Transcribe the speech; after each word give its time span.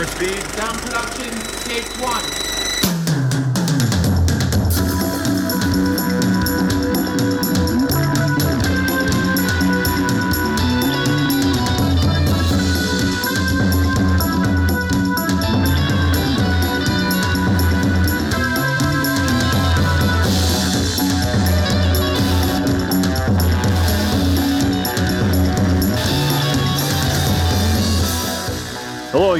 For 0.00 0.06
speed. 0.06 0.42
Sound 0.56 0.78
production, 0.78 1.30
take 1.66 1.84
one. 2.00 2.49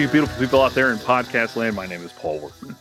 You 0.01 0.09
beautiful 0.09 0.39
people 0.39 0.63
out 0.63 0.73
there 0.73 0.91
in 0.91 0.97
podcast 0.97 1.57
land. 1.57 1.77
My 1.77 1.85
name 1.85 2.03
is 2.03 2.11
Paul 2.13 2.39
Workman, 2.39 2.75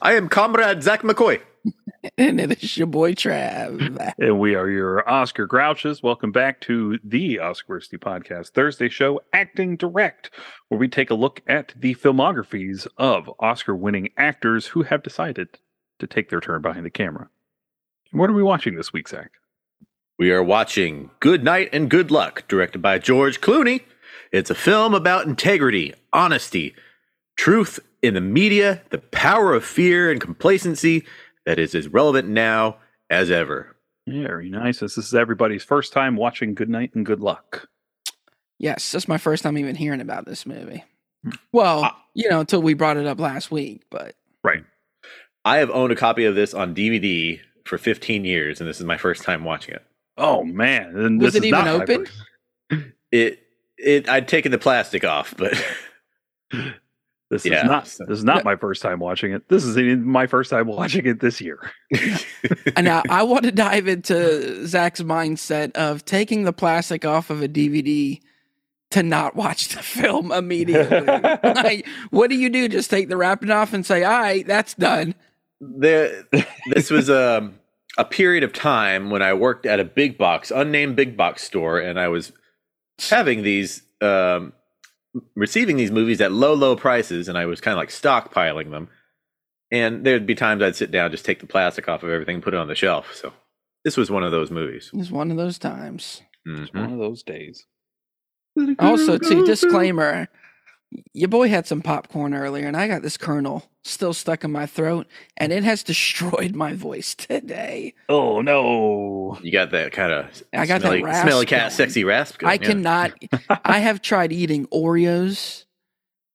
I 0.00 0.14
am 0.14 0.26
Comrade 0.30 0.82
Zach 0.82 1.02
McCoy. 1.02 1.42
And 2.18 2.40
it 2.40 2.64
is 2.64 2.76
your 2.76 2.88
boy 2.88 3.12
Trav. 3.12 4.12
and 4.18 4.40
we 4.40 4.56
are 4.56 4.68
your 4.68 5.08
Oscar 5.08 5.46
Grouches. 5.46 6.02
Welcome 6.02 6.32
back 6.32 6.60
to 6.62 6.98
the 7.04 7.38
Oscar 7.38 7.74
Worthy 7.74 7.98
Podcast 7.98 8.50
Thursday 8.54 8.88
show, 8.88 9.20
Acting 9.32 9.76
Direct, 9.76 10.30
where 10.68 10.80
we 10.80 10.88
take 10.88 11.10
a 11.10 11.14
look 11.14 11.42
at 11.46 11.74
the 11.76 11.94
filmographies 11.94 12.88
of 12.96 13.30
Oscar 13.38 13.76
winning 13.76 14.08
actors 14.16 14.68
who 14.68 14.82
have 14.82 15.04
decided 15.04 15.60
to 16.00 16.08
take 16.08 16.30
their 16.30 16.40
turn 16.40 16.60
behind 16.60 16.84
the 16.84 16.90
camera. 16.90 17.28
What 18.10 18.30
are 18.30 18.34
we 18.34 18.42
watching 18.42 18.74
this 18.74 18.92
week, 18.92 19.08
Zach? 19.08 19.30
We 20.18 20.32
are 20.32 20.42
watching 20.42 21.10
Good 21.20 21.44
Night 21.44 21.68
and 21.72 21.88
Good 21.88 22.10
Luck, 22.10 22.44
directed 22.48 22.82
by 22.82 22.98
George 22.98 23.40
Clooney. 23.40 23.82
It's 24.32 24.50
a 24.50 24.54
film 24.54 24.94
about 24.94 25.26
integrity, 25.26 25.94
honesty, 26.12 26.74
truth 27.36 27.78
in 28.02 28.14
the 28.14 28.20
media, 28.20 28.82
the 28.90 28.98
power 28.98 29.52
of 29.54 29.64
fear 29.64 30.10
and 30.10 30.20
complacency 30.20 31.04
that 31.44 31.58
is 31.58 31.74
as 31.74 31.88
relevant 31.88 32.28
now 32.28 32.78
as 33.10 33.30
ever. 33.30 33.76
Very 34.08 34.48
nice. 34.48 34.80
This 34.80 34.96
is 34.98 35.14
everybody's 35.14 35.62
first 35.62 35.92
time 35.92 36.16
watching 36.16 36.54
Good 36.54 36.68
Night 36.70 36.92
and 36.94 37.04
Good 37.06 37.20
Luck. 37.20 37.68
Yes, 38.58 38.90
that's 38.90 39.06
my 39.08 39.18
first 39.18 39.42
time 39.42 39.58
even 39.58 39.76
hearing 39.76 40.00
about 40.00 40.24
this 40.24 40.46
movie. 40.46 40.84
Hmm. 41.24 41.30
Well, 41.52 41.80
Ah. 41.84 42.04
you 42.14 42.28
know, 42.30 42.40
until 42.40 42.62
we 42.62 42.74
brought 42.74 42.96
it 42.96 43.06
up 43.06 43.20
last 43.20 43.50
week, 43.50 43.82
but 43.90 44.16
Right. 44.42 44.64
I 45.44 45.58
have 45.58 45.70
owned 45.70 45.92
a 45.92 45.96
copy 45.96 46.24
of 46.24 46.34
this 46.34 46.54
on 46.54 46.74
DVD 46.74 47.40
for 47.64 47.76
15 47.78 48.24
years, 48.24 48.60
and 48.60 48.68
this 48.68 48.80
is 48.80 48.86
my 48.86 48.96
first 48.96 49.22
time 49.24 49.44
watching 49.44 49.74
it. 49.74 49.84
Oh 50.16 50.42
man. 50.44 50.96
And 50.96 51.20
Was 51.20 51.34
this 51.34 51.42
it 51.42 51.44
is 51.44 51.48
even 51.48 51.64
not 51.64 51.88
open? 51.88 52.06
It, 53.10 53.40
it, 53.82 54.08
I'd 54.08 54.28
taken 54.28 54.52
the 54.52 54.58
plastic 54.58 55.04
off, 55.04 55.34
but 55.36 55.54
This 57.32 57.46
Yeah, 57.46 57.60
is 57.60 57.64
not 57.64 57.84
this 57.84 58.18
is 58.18 58.24
not 58.24 58.44
my 58.44 58.56
first 58.56 58.82
time 58.82 58.98
watching 58.98 59.32
it. 59.32 59.48
This 59.48 59.64
is 59.64 59.74
my 59.98 60.26
first 60.26 60.50
time 60.50 60.66
watching 60.66 61.06
it 61.06 61.20
this 61.20 61.40
year. 61.40 61.72
and 62.76 62.86
I, 62.90 63.02
I 63.08 63.22
want 63.22 63.44
to 63.44 63.52
dive 63.52 63.88
into 63.88 64.66
Zach's 64.66 65.00
mindset 65.00 65.72
of 65.72 66.04
taking 66.04 66.44
the 66.44 66.52
plastic 66.52 67.06
off 67.06 67.30
of 67.30 67.40
a 67.40 67.48
DVD 67.48 68.20
to 68.90 69.02
not 69.02 69.34
watch 69.34 69.68
the 69.68 69.82
film 69.82 70.30
immediately. 70.30 71.06
like, 71.42 71.88
what 72.10 72.28
do 72.28 72.36
you 72.36 72.50
do? 72.50 72.68
Just 72.68 72.90
take 72.90 73.08
the 73.08 73.16
wrapping 73.16 73.50
off 73.50 73.72
and 73.72 73.86
say, 73.86 74.04
"All 74.04 74.20
right, 74.20 74.46
that's 74.46 74.74
done." 74.74 75.14
there 75.60 76.24
this 76.66 76.90
was 76.90 77.08
a 77.08 77.50
a 77.96 78.04
period 78.04 78.44
of 78.44 78.52
time 78.52 79.08
when 79.08 79.22
I 79.22 79.32
worked 79.32 79.64
at 79.64 79.80
a 79.80 79.84
big 79.84 80.18
box, 80.18 80.50
unnamed 80.50 80.96
big 80.96 81.16
box 81.16 81.44
store, 81.44 81.80
and 81.80 81.98
I 81.98 82.08
was 82.08 82.32
having 83.10 83.42
these 83.42 83.82
um, 84.00 84.52
receiving 85.34 85.76
these 85.76 85.90
movies 85.90 86.20
at 86.20 86.32
low, 86.32 86.54
low 86.54 86.76
prices, 86.76 87.28
and 87.28 87.36
I 87.38 87.46
was 87.46 87.60
kind 87.60 87.72
of 87.72 87.78
like 87.78 87.90
stockpiling 87.90 88.70
them. 88.70 88.88
And 89.70 90.04
there'd 90.04 90.26
be 90.26 90.34
times 90.34 90.62
I'd 90.62 90.76
sit 90.76 90.90
down, 90.90 91.10
just 91.10 91.24
take 91.24 91.40
the 91.40 91.46
plastic 91.46 91.88
off 91.88 92.02
of 92.02 92.10
everything, 92.10 92.34
and 92.36 92.44
put 92.44 92.52
it 92.54 92.60
on 92.60 92.68
the 92.68 92.74
shelf. 92.74 93.14
So 93.14 93.32
this 93.84 93.96
was 93.96 94.10
one 94.10 94.22
of 94.22 94.30
those 94.30 94.50
movies. 94.50 94.90
It's 94.92 95.10
one 95.10 95.30
of 95.30 95.36
those 95.36 95.58
times. 95.58 96.20
It's 96.44 96.70
Mhm. 96.70 96.80
one 96.80 96.92
of 96.92 96.98
those 96.98 97.22
days. 97.22 97.66
Also, 98.78 99.16
too, 99.16 99.46
disclaimer: 99.46 100.28
your 101.12 101.28
boy 101.28 101.48
had 101.48 101.66
some 101.66 101.82
popcorn 101.82 102.34
earlier, 102.34 102.66
and 102.66 102.76
I 102.76 102.88
got 102.88 103.02
this 103.02 103.16
kernel 103.16 103.64
still 103.84 104.12
stuck 104.14 104.44
in 104.44 104.52
my 104.52 104.66
throat, 104.66 105.06
and 105.36 105.52
it 105.52 105.64
has 105.64 105.82
destroyed 105.84 106.54
my 106.54 106.72
voice 106.74 107.14
today. 107.14 107.94
Oh 108.08 108.40
no. 108.42 109.38
You 109.42 109.52
got 109.52 109.70
that 109.72 109.92
kind 109.92 110.12
of 110.12 110.42
I 110.52 110.66
got 110.66 110.80
that 110.82 110.88
smelly, 110.88 111.02
rasp 111.02 111.22
smelly 111.26 111.46
cat, 111.46 111.60
going. 111.60 111.70
sexy 111.70 112.04
rasp. 112.04 112.38
going, 112.38 112.50
I 112.50 112.54
yeah. 112.54 112.66
cannot. 112.68 113.12
I 113.64 113.78
have 113.80 114.02
tried 114.02 114.32
eating 114.32 114.66
Oreos. 114.68 115.64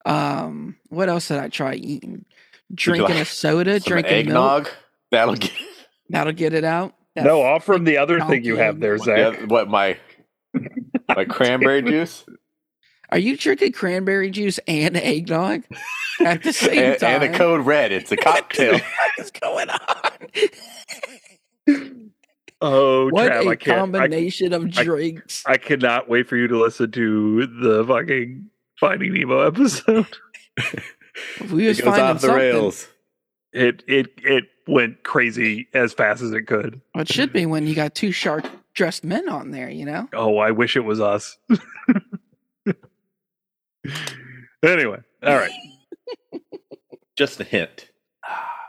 Um, 0.06 0.78
what 0.90 1.10
else 1.10 1.28
did 1.28 1.38
I 1.38 1.50
try 1.50 1.76
eating? 1.76 2.26
Drinking 2.74 3.18
a 3.18 3.26
soda, 3.26 3.80
Some 3.80 3.92
drinking 3.92 4.28
milk. 4.28 4.68
eggnog. 4.68 4.70
That'll 5.12 5.36
get 5.36 5.52
That'll 6.10 6.34
get 6.34 6.54
it 6.54 6.64
out. 6.64 6.94
That 7.16 7.26
No, 7.26 7.42
off 7.42 7.66
from 7.66 7.84
the 7.84 7.98
other 7.98 8.20
thing 8.22 8.44
you 8.44 8.56
have 8.58 8.80
there, 8.80 8.96
yeah, 8.98 9.04
Zach. 9.34 9.42
what 9.50 9.68
my 9.70 9.98
my 11.16 11.26
cranberry 11.26 11.82
juice. 11.82 12.26
Are 13.10 13.18
you 13.18 13.38
drinking 13.38 13.72
cranberry 13.72 14.30
juice 14.30 14.60
and 14.68 14.98
eggnog 14.98 15.64
at 16.20 16.44
the 16.44 16.52
same 16.52 16.78
and, 16.80 17.00
time? 17.00 17.22
and 17.24 17.36
a 17.36 17.38
code 17.38 17.66
red. 17.66 17.92
It's 17.92 18.12
a 18.12 18.18
cocktail. 18.18 18.74
What 18.74 19.12
is 19.20 19.32
going 19.32 19.70
on? 19.70 20.12
Oh, 22.62 23.10
what 23.12 23.32
Trav, 23.32 23.46
a 23.46 23.50
I 23.50 23.56
can't. 23.56 23.78
I, 23.78 23.80
combination 23.80 24.54
of 24.54 24.70
drinks. 24.70 25.44
I 25.46 25.58
cannot 25.58 26.10
wait 26.10 26.28
for 26.28 26.36
you 26.36 26.48
to 26.48 26.60
listen 26.60 26.92
to 26.92 27.48
the 27.48 27.86
fucking 27.86 28.50
Finding 28.80 29.14
Nemo 29.14 29.40
episode. 29.48 30.18
we 31.52 31.66
it 31.66 31.70
was 31.70 31.82
goes 31.82 31.98
off 31.98 32.22
the 32.22 32.28
something. 32.28 32.38
rails. 32.38 32.88
It 33.54 33.84
it 33.88 34.08
it 34.18 34.44
went 34.68 35.04
crazy 35.04 35.68
as 35.74 35.94
fast 35.94 36.22
as 36.22 36.34
it 36.34 36.44
could. 36.44 36.82
Well, 36.94 37.04
it 37.04 37.08
should 37.12 37.32
be 37.32 37.46
when 37.46 37.66
you 37.66 37.74
got 37.74 37.96
two 37.96 38.12
shark 38.12 38.46
dressed 38.74 39.04
men 39.06 39.28
on 39.30 39.52
there, 39.52 39.70
you 39.70 39.86
know? 39.86 40.08
Oh, 40.14 40.38
I 40.38 40.52
wish 40.52 40.76
it 40.76 40.82
was 40.82 41.00
us. 41.00 41.38
Anyway, 44.64 45.00
all 45.24 45.36
right. 45.36 45.52
Just 47.18 47.40
a 47.40 47.44
hint. 47.44 47.90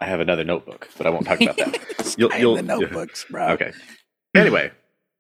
I 0.00 0.06
have 0.06 0.20
another 0.20 0.44
notebook, 0.44 0.88
but 0.96 1.06
I 1.06 1.10
won't 1.10 1.26
talk 1.26 1.40
about 1.40 1.56
that. 1.56 2.14
You'll- 2.18 2.30
You'll, 2.32 2.38
you'll- 2.40 2.56
the 2.56 2.62
notebooks, 2.80 3.26
bro. 3.30 3.48
okay. 3.50 3.72
Anyway, 4.34 4.70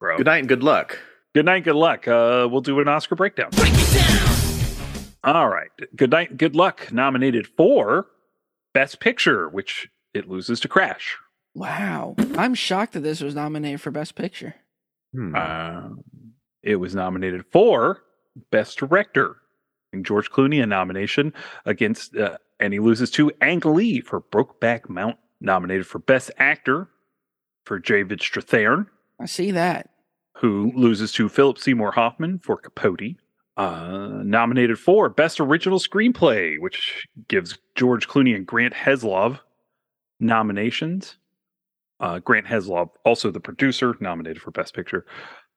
Bro. 0.00 0.18
good 0.18 0.26
night 0.26 0.38
and 0.38 0.48
good 0.48 0.62
luck. 0.62 0.98
Good 1.34 1.44
night, 1.44 1.64
good 1.64 1.74
luck. 1.76 2.06
Uh, 2.08 2.48
we'll 2.50 2.60
do 2.60 2.78
an 2.80 2.88
Oscar 2.88 3.14
breakdown. 3.16 3.50
Break 3.52 3.72
All 5.24 5.48
right. 5.48 5.68
Good 5.96 6.10
night, 6.10 6.36
good 6.36 6.54
luck. 6.56 6.92
Nominated 6.92 7.46
for 7.46 8.06
Best 8.74 9.00
Picture, 9.00 9.48
which 9.48 9.88
it 10.14 10.28
loses 10.28 10.60
to 10.60 10.68
Crash. 10.68 11.16
Wow. 11.54 12.14
I'm 12.36 12.54
shocked 12.54 12.92
that 12.94 13.00
this 13.00 13.20
was 13.20 13.34
nominated 13.34 13.80
for 13.80 13.90
Best 13.90 14.14
Picture. 14.14 14.54
Hmm. 15.14 15.34
Um, 15.34 16.04
it 16.62 16.76
was 16.76 16.94
nominated 16.94 17.44
for 17.50 18.02
Best 18.50 18.78
Director. 18.78 19.36
George 20.02 20.30
Clooney 20.30 20.62
a 20.62 20.66
nomination 20.66 21.32
against, 21.64 22.16
uh, 22.16 22.36
and 22.60 22.72
he 22.72 22.78
loses 22.80 23.10
to 23.12 23.32
Ang 23.40 23.60
Lee 23.60 24.00
for 24.00 24.20
Brokeback 24.20 24.88
Mountain. 24.88 25.18
Nominated 25.40 25.86
for 25.86 25.98
Best 26.00 26.30
Actor 26.38 26.88
for 27.64 27.78
David 27.78 28.18
Strathairn. 28.20 28.86
I 29.20 29.26
see 29.26 29.50
that. 29.52 29.90
who 30.38 30.72
loses 30.76 31.10
to 31.12 31.28
Philip 31.28 31.58
Seymour 31.58 31.92
Hoffman 31.92 32.38
for 32.40 32.56
Capote. 32.56 33.16
Uh, 33.56 34.20
nominated 34.24 34.78
for 34.78 35.08
Best 35.08 35.40
Original 35.40 35.78
Screenplay, 35.80 36.60
which 36.60 37.06
gives 37.26 37.58
George 37.74 38.06
Clooney 38.08 38.36
and 38.36 38.46
Grant 38.46 38.72
Heslov 38.74 39.40
nominations. 40.20 41.16
Uh, 42.00 42.20
Grant 42.20 42.46
Heslov, 42.46 42.90
also 43.04 43.30
the 43.32 43.40
producer, 43.40 43.96
nominated 44.00 44.40
for 44.40 44.52
Best 44.52 44.74
Picture, 44.74 45.04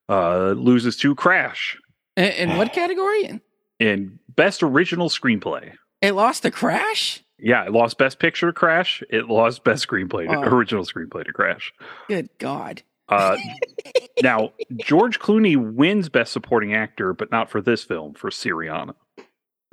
uh, 0.10 0.52
loses 0.58 0.98
to 0.98 1.14
Crash 1.14 1.78
In, 2.18 2.32
in 2.50 2.58
what 2.58 2.74
category? 2.74 3.40
In 3.82 4.20
Best 4.36 4.62
Original 4.62 5.10
Screenplay. 5.10 5.74
It 6.02 6.12
lost 6.12 6.44
to 6.44 6.52
Crash? 6.52 7.24
Yeah, 7.40 7.66
it 7.66 7.72
lost 7.72 7.98
Best 7.98 8.20
Picture 8.20 8.48
to 8.48 8.54
Crash. 8.54 9.02
It 9.10 9.28
lost 9.28 9.64
Best 9.64 9.88
Screenplay, 9.88 10.30
to, 10.30 10.38
Oh. 10.38 10.42
Original 10.44 10.86
Screenplay 10.86 11.26
to 11.26 11.34
Crash. 11.34 11.74
Good 12.08 12.30
God. 12.38 12.84
Uh, 13.10 13.36
now, 14.24 14.54
George 14.78 15.20
Clooney 15.20 15.58
wins 15.58 16.10
Best 16.10 16.32
Supporting 16.32 16.76
Actor, 16.76 17.14
but 17.14 17.32
not 17.32 17.50
for 17.50 17.60
this 17.62 17.84
film, 17.84 18.14
for 18.14 18.30
Syriana. 18.30 18.94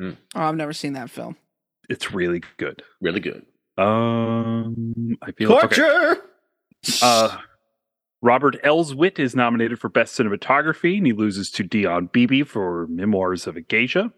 Oh, 0.00 0.14
I've 0.34 0.56
never 0.56 0.72
seen 0.72 0.94
that 0.94 1.10
film. 1.10 1.36
It's 1.90 2.12
really 2.12 2.42
good. 2.56 2.82
Really 3.00 3.20
good. 3.20 3.44
Um, 3.76 5.16
I 5.22 5.32
feel 5.32 5.52
okay. 5.52 5.60
Torture. 5.76 6.22
Uh, 7.02 7.36
Robert 8.20 8.60
Elswit 8.64 9.18
is 9.18 9.36
nominated 9.36 9.78
for 9.78 9.88
Best 9.88 10.18
Cinematography, 10.18 10.98
and 10.98 11.06
he 11.06 11.12
loses 11.12 11.50
to 11.52 11.62
Dion 11.62 12.06
Beebe 12.06 12.42
for 12.42 12.86
Memoirs 12.88 13.46
of 13.46 13.56
a 13.56 13.60
Geisha. 13.60 14.12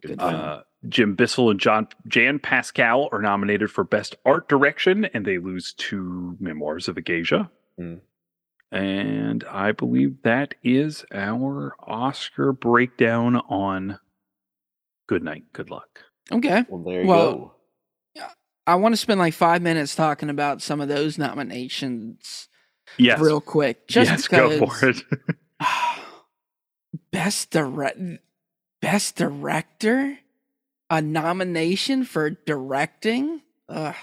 Good. 0.00 0.20
Uh, 0.20 0.62
Jim 0.88 1.14
Bissell 1.14 1.50
and 1.50 1.60
John 1.60 1.88
Jan 2.06 2.38
Pascale 2.38 3.08
are 3.12 3.20
nominated 3.20 3.70
for 3.70 3.84
Best 3.84 4.16
Art 4.24 4.48
Direction, 4.48 5.04
and 5.06 5.24
they 5.24 5.38
lose 5.38 5.74
to 5.74 6.36
Memoirs 6.40 6.88
of 6.88 6.96
a 6.96 7.00
Geisha. 7.00 7.50
Hmm. 7.76 7.96
And 8.70 9.44
I 9.44 9.72
believe 9.72 10.22
that 10.22 10.54
is 10.62 11.04
our 11.12 11.74
Oscar 11.80 12.52
breakdown 12.52 13.36
on 13.48 13.98
Good 15.06 15.22
Night, 15.22 15.44
Good 15.52 15.70
Luck. 15.70 16.00
Okay. 16.30 16.64
Well, 16.68 16.82
there 16.82 17.02
you 17.02 17.08
Well, 17.08 17.32
go. 17.32 17.54
I 18.66 18.74
want 18.74 18.92
to 18.92 18.98
spend 18.98 19.18
like 19.18 19.32
five 19.32 19.62
minutes 19.62 19.94
talking 19.94 20.28
about 20.28 20.60
some 20.60 20.82
of 20.82 20.88
those 20.88 21.16
nominations 21.16 22.48
Yes. 22.96 23.20
real 23.20 23.40
quick. 23.40 23.86
Just 23.88 24.10
yes, 24.10 24.28
because 24.28 24.58
go 24.60 24.66
for 24.66 24.88
it. 24.88 25.02
best 27.12 27.50
direct 27.50 27.98
best 28.80 29.16
director 29.16 30.18
a 30.90 31.02
nomination 31.02 32.04
for 32.04 32.30
directing 32.30 33.42
Ugh, 33.68 33.94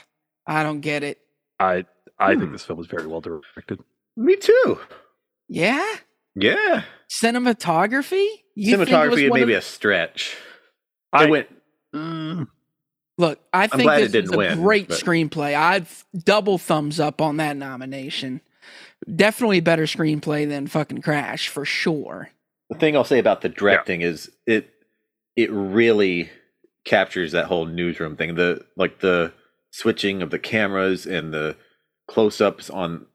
i 0.46 0.64
don't 0.64 0.82
get 0.82 1.04
it 1.04 1.20
I 1.60 1.86
I 2.20 2.32
think 2.36 2.44
Hmm. 2.46 2.52
this 2.54 2.64
film 2.66 2.80
is 2.80 2.88
very 2.88 3.08
well 3.08 3.20
directed. 3.22 3.80
Me 4.18 4.36
too. 4.36 4.80
yeah 5.48 5.96
Yeah. 6.36 6.84
cinematography 7.10 8.26
You 8.56 8.78
think 8.78 8.90
it 8.90 9.10
was 9.10 9.20
Cinematography 9.20 9.30
one 9.30 9.40
may 9.42 9.46
be 9.46 9.54
of- 9.54 9.60
a 9.60 9.62
stretch. 9.62 10.36
I 11.14 11.24
It 11.26 11.30
went. 11.30 11.48
Mm, 11.94 12.48
look 13.18 13.40
i 13.54 13.68
think 13.68 13.84
glad 13.84 14.00
this 14.02 14.10
it 14.10 14.12
didn't 14.12 14.30
is 14.32 14.34
a 14.34 14.38
win, 14.38 14.62
great 14.62 14.90
but- 14.90 15.00
screenplay 15.00 15.56
i'd 15.56 15.88
double 16.26 16.58
thumbs 16.58 17.00
up 17.00 17.22
on 17.22 17.38
that 17.38 17.56
nomination 17.56 18.42
definitely 19.14 19.60
better 19.60 19.84
screenplay 19.84 20.48
than 20.48 20.68
fucking 20.68 21.02
crash 21.02 21.48
for 21.50 21.66
sure 21.66 22.30
The 22.70 22.78
thing 22.78 22.96
I'll 22.96 23.04
say 23.04 23.20
about 23.20 23.42
the 23.42 23.50
directing 23.50 24.02
is 24.02 24.32
it 24.48 24.72
it 25.36 25.52
really 25.52 26.30
captures 26.86 27.32
that 27.34 27.46
whole 27.46 27.66
newsroom 27.66 28.16
thing. 28.16 28.36
The 28.36 28.66
like 28.78 29.00
the 29.00 29.34
switching 29.72 30.22
of 30.22 30.30
the 30.30 30.40
cameras 30.40 31.06
and 31.06 31.34
the 31.34 31.56
close 32.08 32.40
ups 32.40 32.70
on 32.70 33.06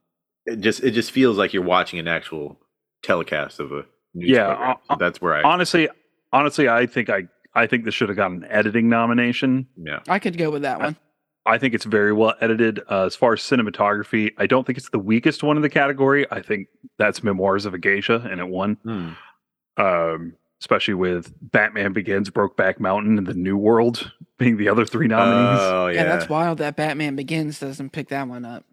it 0.47 0.61
just 0.61 0.83
it 0.83 0.91
just 0.93 1.11
feels 1.11 1.39
like 1.39 1.53
you're 1.55 1.63
watching 1.63 1.99
an 1.99 2.09
actual 2.09 2.59
telecast 3.03 3.59
of 3.61 3.73
a 3.73 3.85
news 4.15 4.31
Yeah, 4.31 4.49
uh, 4.49 4.75
So 4.89 4.97
that's 4.99 5.21
where 5.21 5.35
I 5.35 5.43
honestly, 5.43 5.89
honestly, 6.33 6.69
I 6.69 6.87
think 6.87 7.09
I 7.09 7.29
I 7.55 7.67
think 7.67 7.85
this 7.85 7.95
should 7.95 8.09
have 8.11 8.17
gotten 8.17 8.45
an 8.45 8.51
editing 8.51 8.89
nomination. 8.89 9.67
yeah. 9.77 10.01
i 10.09 10.19
could 10.19 10.37
go 10.39 10.51
with 10.51 10.63
that 10.63 10.79
one 10.81 10.97
I 11.47 11.59
think 11.59 11.75
it's 11.75 11.85
very 11.85 12.13
well 12.13 12.35
edited. 12.41 12.81
Uh, 12.91 13.05
as 13.07 13.17
far 13.17 13.33
as 13.33 13.41
cinematography, 13.41 14.33
I 14.39 14.47
don't 14.47 14.67
think 14.67 14.79
it's 14.79 14.91
the 14.91 14.99
weakest 14.99 15.43
one 15.43 15.57
in 15.57 15.63
the 15.63 15.71
category. 15.71 16.27
I 16.31 16.43
think 16.43 16.69
that's 16.99 17.23
Memoirs 17.23 17.67
of 17.67 17.75
a 17.75 17.79
Geisha, 17.79 18.27
and 18.31 18.41
it 18.41 18.49
won. 18.49 18.77
Hmm. 18.85 19.11
Um, 19.77 20.35
especially 20.61 20.95
with 20.95 21.33
Batman 21.41 21.95
Begins, 21.95 22.29
Brokeback 22.29 22.81
Mountain, 22.81 23.17
and 23.17 23.27
The 23.27 23.35
New 23.35 23.57
World 23.57 24.13
being 24.39 24.57
the 24.57 24.69
other 24.69 24.85
three 24.85 25.07
nominees. 25.07 25.61
Oh 25.63 25.87
yeah. 25.87 25.95
yeah. 25.95 26.05
that's 26.05 26.29
wild 26.29 26.59
that 26.59 26.75
batman 26.75 27.15
begins 27.15 27.61
doesn't 27.61 27.91
pick 27.91 28.09
that 28.09 28.27
one 28.27 28.45
up 28.45 28.65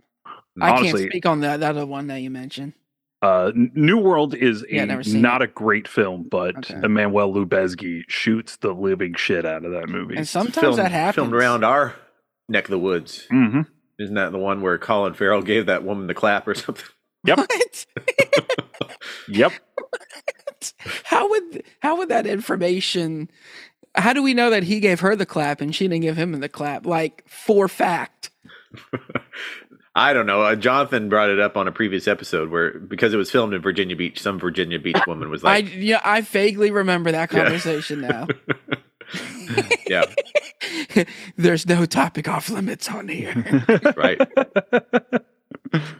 I 0.59 0.81
can't 0.81 0.97
speak 0.97 1.25
on 1.25 1.41
that 1.41 1.59
that 1.59 1.71
other 1.71 1.85
one 1.85 2.07
that 2.07 2.21
you 2.21 2.29
mentioned. 2.29 2.73
Uh, 3.21 3.51
New 3.55 3.97
World 3.97 4.35
is 4.35 4.63
a 4.69 4.85
never 4.85 5.03
seen 5.03 5.21
not 5.21 5.41
a 5.41 5.47
great 5.47 5.87
film, 5.87 6.27
but 6.29 6.55
Okay. 6.57 6.79
Emmanuel 6.83 7.33
Lubezki 7.33 8.03
shoots 8.07 8.57
the 8.57 8.73
living 8.73 9.15
shit 9.15 9.45
out 9.45 9.65
of 9.65 9.71
that 9.71 9.89
movie. 9.89 10.15
And 10.15 10.27
sometimes 10.27 10.57
filmed, 10.57 10.77
that 10.77 10.91
happens. 10.91 11.15
filmed 11.15 11.33
around 11.33 11.63
our 11.63 11.95
neck 12.49 12.65
of 12.65 12.71
the 12.71 12.79
woods. 12.79 13.25
hmm 13.29 13.61
Isn't 13.99 14.15
that 14.15 14.31
the 14.31 14.37
one 14.37 14.61
where 14.61 14.77
Colin 14.77 15.13
Farrell 15.13 15.41
gave 15.41 15.65
that 15.67 15.83
woman 15.83 16.07
the 16.07 16.13
clap 16.13 16.47
or 16.47 16.55
something? 16.55 16.85
Yep. 17.25 17.39
What? 17.49 17.85
Yep. 19.29 19.51
how 21.03 21.29
would 21.29 21.63
how 21.81 21.97
would 21.97 22.09
that 22.09 22.25
information? 22.27 23.29
How 23.95 24.13
do 24.13 24.21
we 24.23 24.33
know 24.33 24.49
that 24.49 24.63
he 24.63 24.79
gave 24.79 24.99
her 25.01 25.15
the 25.15 25.25
clap 25.25 25.59
and 25.59 25.75
she 25.75 25.87
didn't 25.87 26.03
give 26.03 26.15
him 26.17 26.31
the 26.39 26.47
clap? 26.49 26.85
Like 26.85 27.23
for 27.27 27.67
fact. 27.67 28.29
I 29.95 30.13
don't 30.13 30.27
know. 30.27 30.43
Uh, 30.43 30.55
Jonathan 30.55 31.09
brought 31.09 31.29
it 31.31 31.39
up 31.39 31.57
on 31.57 31.67
a 31.67 31.71
previous 31.71 32.07
episode 32.07 32.49
where 32.51 32.77
because 32.79 33.13
it 33.13 33.17
was 33.17 33.31
filmed 33.31 33.53
in 33.55 33.61
Virginia 33.61 33.95
Beach, 33.95 34.21
some 34.21 34.39
Virginia 34.39 34.77
Beach 34.79 34.99
woman 35.07 35.29
was 35.29 35.43
like, 35.43 35.65
I 35.65 35.67
like, 35.67 35.75
yeah, 35.75 36.01
I 36.03 36.21
vaguely 36.21 36.69
remember 36.69 37.11
that 37.11 37.33
Yeah. 37.33 37.43
conversation 37.45 38.01
now. 38.01 38.27
"Yeah, 39.87 40.05
There's 41.37 41.65
no 41.67 41.85
topic 41.85 42.27
off 42.27 42.49
limits 42.49 42.89
on 42.89 43.07
here. 43.07 43.33
right." 43.97 44.21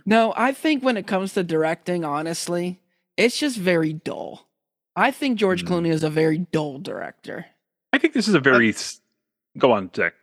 No, 0.06 0.34
I 0.38 0.54
think 0.54 0.82
when 0.82 0.96
it 0.96 1.08
comes 1.08 1.34
to 1.34 1.44
directing, 1.44 2.06
honestly, 2.06 2.80
it's 3.18 3.38
just 3.38 3.58
very 3.58 3.92
dull. 3.92 4.48
I 4.96 5.12
think 5.12 5.38
George 5.38 5.66
Mm. 5.66 5.68
Clooney 5.68 5.90
is 5.92 6.04
a 6.04 6.10
very 6.10 6.38
dull 6.38 6.80
director. 6.80 7.48
I 7.92 7.98
think 7.98 8.14
this 8.14 8.30
is 8.30 8.34
a 8.34 8.40
very. 8.40 8.70
s- 8.70 9.02
Go 9.58 9.74
on, 9.74 9.92
Zach. 9.94 10.14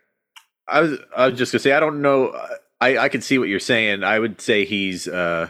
I 0.67 0.81
was 0.81 0.99
I 1.15 1.27
was 1.27 1.37
just 1.37 1.51
gonna 1.51 1.59
say 1.59 1.73
I 1.73 1.79
don't 1.79 2.01
know. 2.01 2.35
I 2.81 2.97
I 2.97 3.09
can 3.09 3.21
see 3.21 3.37
what 3.37 3.47
you're 3.49 3.59
saying. 3.59 4.03
I 4.03 4.17
would 4.17 4.41
say 4.41 4.65
he's 4.65 5.07
uh, 5.07 5.49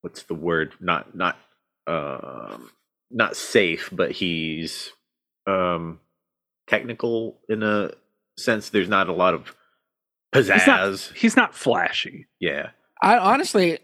what's 0.00 0.22
the 0.22 0.34
word? 0.34 0.72
Not 0.80 1.14
not 1.14 1.36
um 1.86 2.70
not 3.10 3.36
safe, 3.36 3.90
but 3.92 4.12
he's 4.12 4.90
um 5.46 6.00
technical 6.70 7.40
in 7.48 7.62
a 7.62 7.90
sense. 8.38 8.70
There's 8.70 8.88
not 8.88 9.08
a 9.08 9.12
lot 9.12 9.34
of 9.34 9.54
pizzazz. 10.32 10.54
He's 10.54 10.66
not, 10.66 11.12
he's 11.16 11.36
not 11.36 11.54
flashy. 11.54 12.26
yeah. 12.38 12.70
I 13.02 13.16
honestly, 13.16 13.78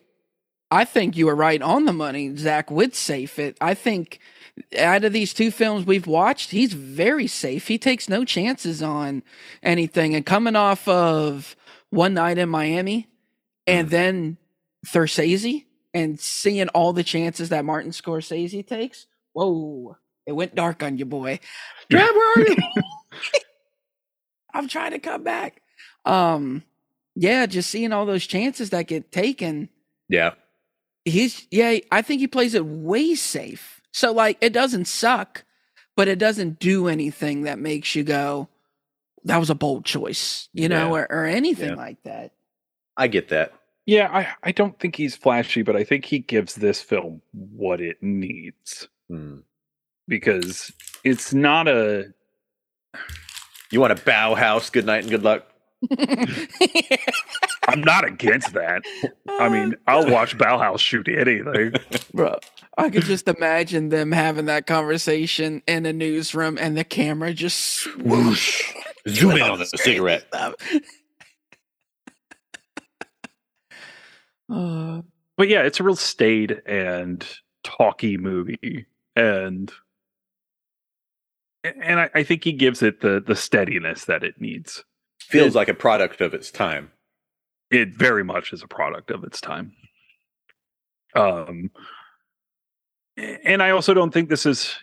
I 0.71 0.85
think 0.85 1.17
you 1.17 1.27
were 1.27 1.35
right 1.35 1.63
on 1.63 1.87
the 1.87 1.93
money. 1.93 2.37
Zach 2.37 2.71
would 2.71 2.95
safe 2.95 3.39
it. 3.39 3.57
I 3.61 3.75
think 3.75 4.21
out 4.79 5.05
of 5.05 5.13
these 5.13 5.33
two 5.33 5.51
films 5.51 5.87
we've 5.87 6.07
watched, 6.07 6.51
he's 6.51 6.73
very 6.73 7.27
safe. 7.27 7.69
He 7.69 7.79
takes 7.79 8.09
no 8.09 8.25
chances 8.25 8.83
on 8.83 9.23
anything. 9.63 10.15
And 10.15 10.25
coming 10.25 10.57
off 10.57 10.87
of 10.87 11.57
One 11.91 12.15
Night 12.15 12.39
in 12.39 12.49
Miami, 12.49 13.09
and 13.67 13.89
mm. 13.89 13.91
then 13.91 14.37
Thursese, 14.87 15.65
and 15.95 16.21
seeing 16.21 16.69
all 16.69 16.93
the 16.93 17.05
chances 17.05 17.49
that 17.49 17.65
Martin 17.65 17.91
Scorsese 17.91 18.67
takes, 18.67 19.07
whoa, 19.33 19.97
it 20.27 20.33
went 20.33 20.55
dark 20.55 20.83
on 20.83 20.99
you, 20.99 21.05
boy. 21.05 21.39
Dad, 21.91 22.11
where 22.15 22.33
are 22.37 22.49
you? 22.49 22.57
I'm 24.55 24.69
trying 24.69 24.93
to 24.93 24.99
come 24.99 25.23
back. 25.23 25.61
Um, 26.05 26.63
yeah, 27.15 27.47
just 27.47 27.71
seeing 27.71 27.93
all 27.93 28.07
those 28.07 28.27
chances 28.27 28.71
that 28.71 28.87
get 28.87 29.11
taken 29.13 29.69
yeah. 30.09 30.33
he's 31.05 31.49
yeah 31.51 31.79
i 31.91 32.01
think 32.01 32.21
he 32.21 32.29
plays 32.29 32.55
it 32.55 32.65
way 32.65 33.15
safe 33.17 33.81
so 33.93 34.13
like 34.13 34.39
it 34.41 34.53
doesn't 34.53 34.85
suck 34.85 35.45
but 35.97 36.07
it 36.07 36.17
doesn't 36.19 36.61
do 36.61 36.87
anything 36.87 37.43
that 37.43 37.59
makes 37.59 37.97
you 37.97 38.05
go 38.05 38.49
that 39.25 39.39
was 39.39 39.51
a 39.51 39.55
bold 39.57 39.85
choice 39.85 40.49
you 40.53 40.69
know 40.69 40.95
Yeah. 40.95 41.01
or, 41.03 41.07
or 41.11 41.25
anything 41.25 41.71
Yeah. 41.71 41.75
like 41.75 42.01
that 42.05 42.33
I 42.97 43.09
get 43.09 43.29
that. 43.31 43.53
Yeah, 43.85 44.09
I, 44.13 44.29
I 44.43 44.53
don't 44.53 44.79
think 44.79 44.97
he's 44.97 45.15
flashy, 45.17 45.63
but 45.63 45.77
I 45.77 45.85
think 45.85 46.05
he 46.07 46.19
gives 46.21 46.55
this 46.55 46.81
film 46.81 47.21
what 47.33 47.81
it 47.81 48.01
needs 48.03 48.87
Hmm. 49.11 49.39
Because 50.09 50.73
it's 51.05 51.33
not 51.33 51.69
a. 51.69 52.07
You 53.71 53.81
want 53.81 53.93
a 53.99 54.03
bow 54.05 54.35
house? 54.35 54.71
Good 54.71 54.87
night 54.87 55.03
and 55.03 55.11
good 55.11 55.23
luck. 55.23 55.47
I'm 57.69 57.81
not 57.81 58.05
against 58.05 58.53
that. 58.55 58.83
I 59.29 59.49
mean, 59.49 59.75
I'll 59.87 60.09
watch 60.11 60.39
Bauhaus 60.39 60.79
shoot 60.79 61.09
anything. 61.09 61.73
bro 62.15 62.39
i 62.79 62.89
could 62.91 63.03
just 63.05 63.27
imagine 63.29 63.89
them 63.91 64.13
having 64.13 64.45
that 64.47 64.67
conversation 64.67 65.63
in 65.67 65.85
a 65.87 65.93
newsroom 65.93 66.57
and 66.61 66.77
the 66.77 66.85
camera 66.85 67.33
just 67.33 67.59
swoosh 67.59 68.73
Zoom 69.09 69.33
in 69.33 69.43
on 69.43 69.59
the 69.59 69.65
cigarette. 69.77 70.27
uh, 70.33 70.53
But 75.37 75.49
yeah, 75.49 75.63
it's 75.63 75.81
a 75.81 75.83
real 75.85 75.97
staid 75.97 76.63
and 76.67 77.27
talky 77.65 78.17
movie, 78.17 78.87
and 79.15 79.73
and 81.83 82.01
I, 82.01 82.11
I 82.15 82.23
think 82.23 82.45
he 82.45 82.53
gives 82.53 82.83
it 82.83 83.01
the 83.01 83.23
the 83.25 83.37
steadiness 83.37 84.05
that 84.07 84.23
it 84.23 84.41
needs. 84.41 84.85
Feels 85.21 85.55
like 85.55 85.69
a 85.69 85.75
product 85.75 86.21
of 86.21 86.35
its 86.35 86.51
time. 86.51 86.93
It 87.71 87.97
very 87.97 88.23
much 88.23 88.53
is 88.53 88.63
a 88.63 88.69
product 88.69 89.11
of 89.11 89.25
its 89.25 89.41
time. 89.41 89.73
Um, 91.17 91.71
and 93.17 93.63
I 93.63 93.71
also 93.71 93.95
don't 93.95 94.13
think 94.13 94.29
this 94.29 94.47
is 94.47 94.77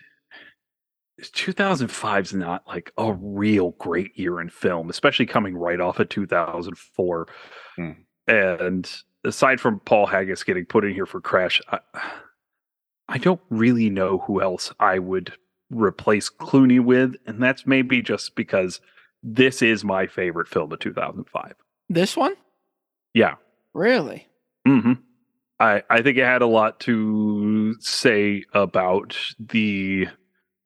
2005 1.22 2.24
is 2.24 2.34
not 2.34 2.66
like 2.66 2.92
a 2.98 3.12
real 3.12 3.70
great 3.72 4.18
year 4.18 4.40
in 4.40 4.48
film, 4.48 4.90
especially 4.90 5.26
coming 5.26 5.56
right 5.56 5.80
off 5.80 6.00
of 6.00 6.08
2004. 6.08 7.28
Hmm. 7.76 7.90
And 8.26 8.90
aside 9.24 9.60
from 9.60 9.80
Paul 9.80 10.06
Haggis 10.06 10.44
getting 10.44 10.66
put 10.66 10.84
in 10.84 10.92
here 10.92 11.06
for 11.06 11.20
Crash, 11.20 11.60
I, 11.70 11.78
I 13.08 13.18
don't 13.18 13.40
really 13.50 13.90
know 13.90 14.18
who 14.18 14.42
else 14.42 14.72
I 14.80 14.98
would 14.98 15.34
replace 15.74 16.30
Clooney 16.30 16.82
with, 16.82 17.16
and 17.26 17.42
that's 17.42 17.66
maybe 17.66 18.02
just 18.02 18.34
because 18.36 18.80
this 19.22 19.62
is 19.62 19.84
my 19.84 20.06
favorite 20.06 20.48
film 20.48 20.72
of 20.72 20.78
2005. 20.80 21.54
this 21.88 22.16
one 22.16 22.34
Yeah. 23.14 23.34
really 23.74 24.26
hmm 24.66 24.92
I 25.60 25.82
I 25.90 26.02
think 26.02 26.18
it 26.18 26.24
had 26.24 26.42
a 26.42 26.46
lot 26.46 26.80
to 26.80 27.74
say 27.80 28.44
about 28.54 29.16
the 29.38 30.08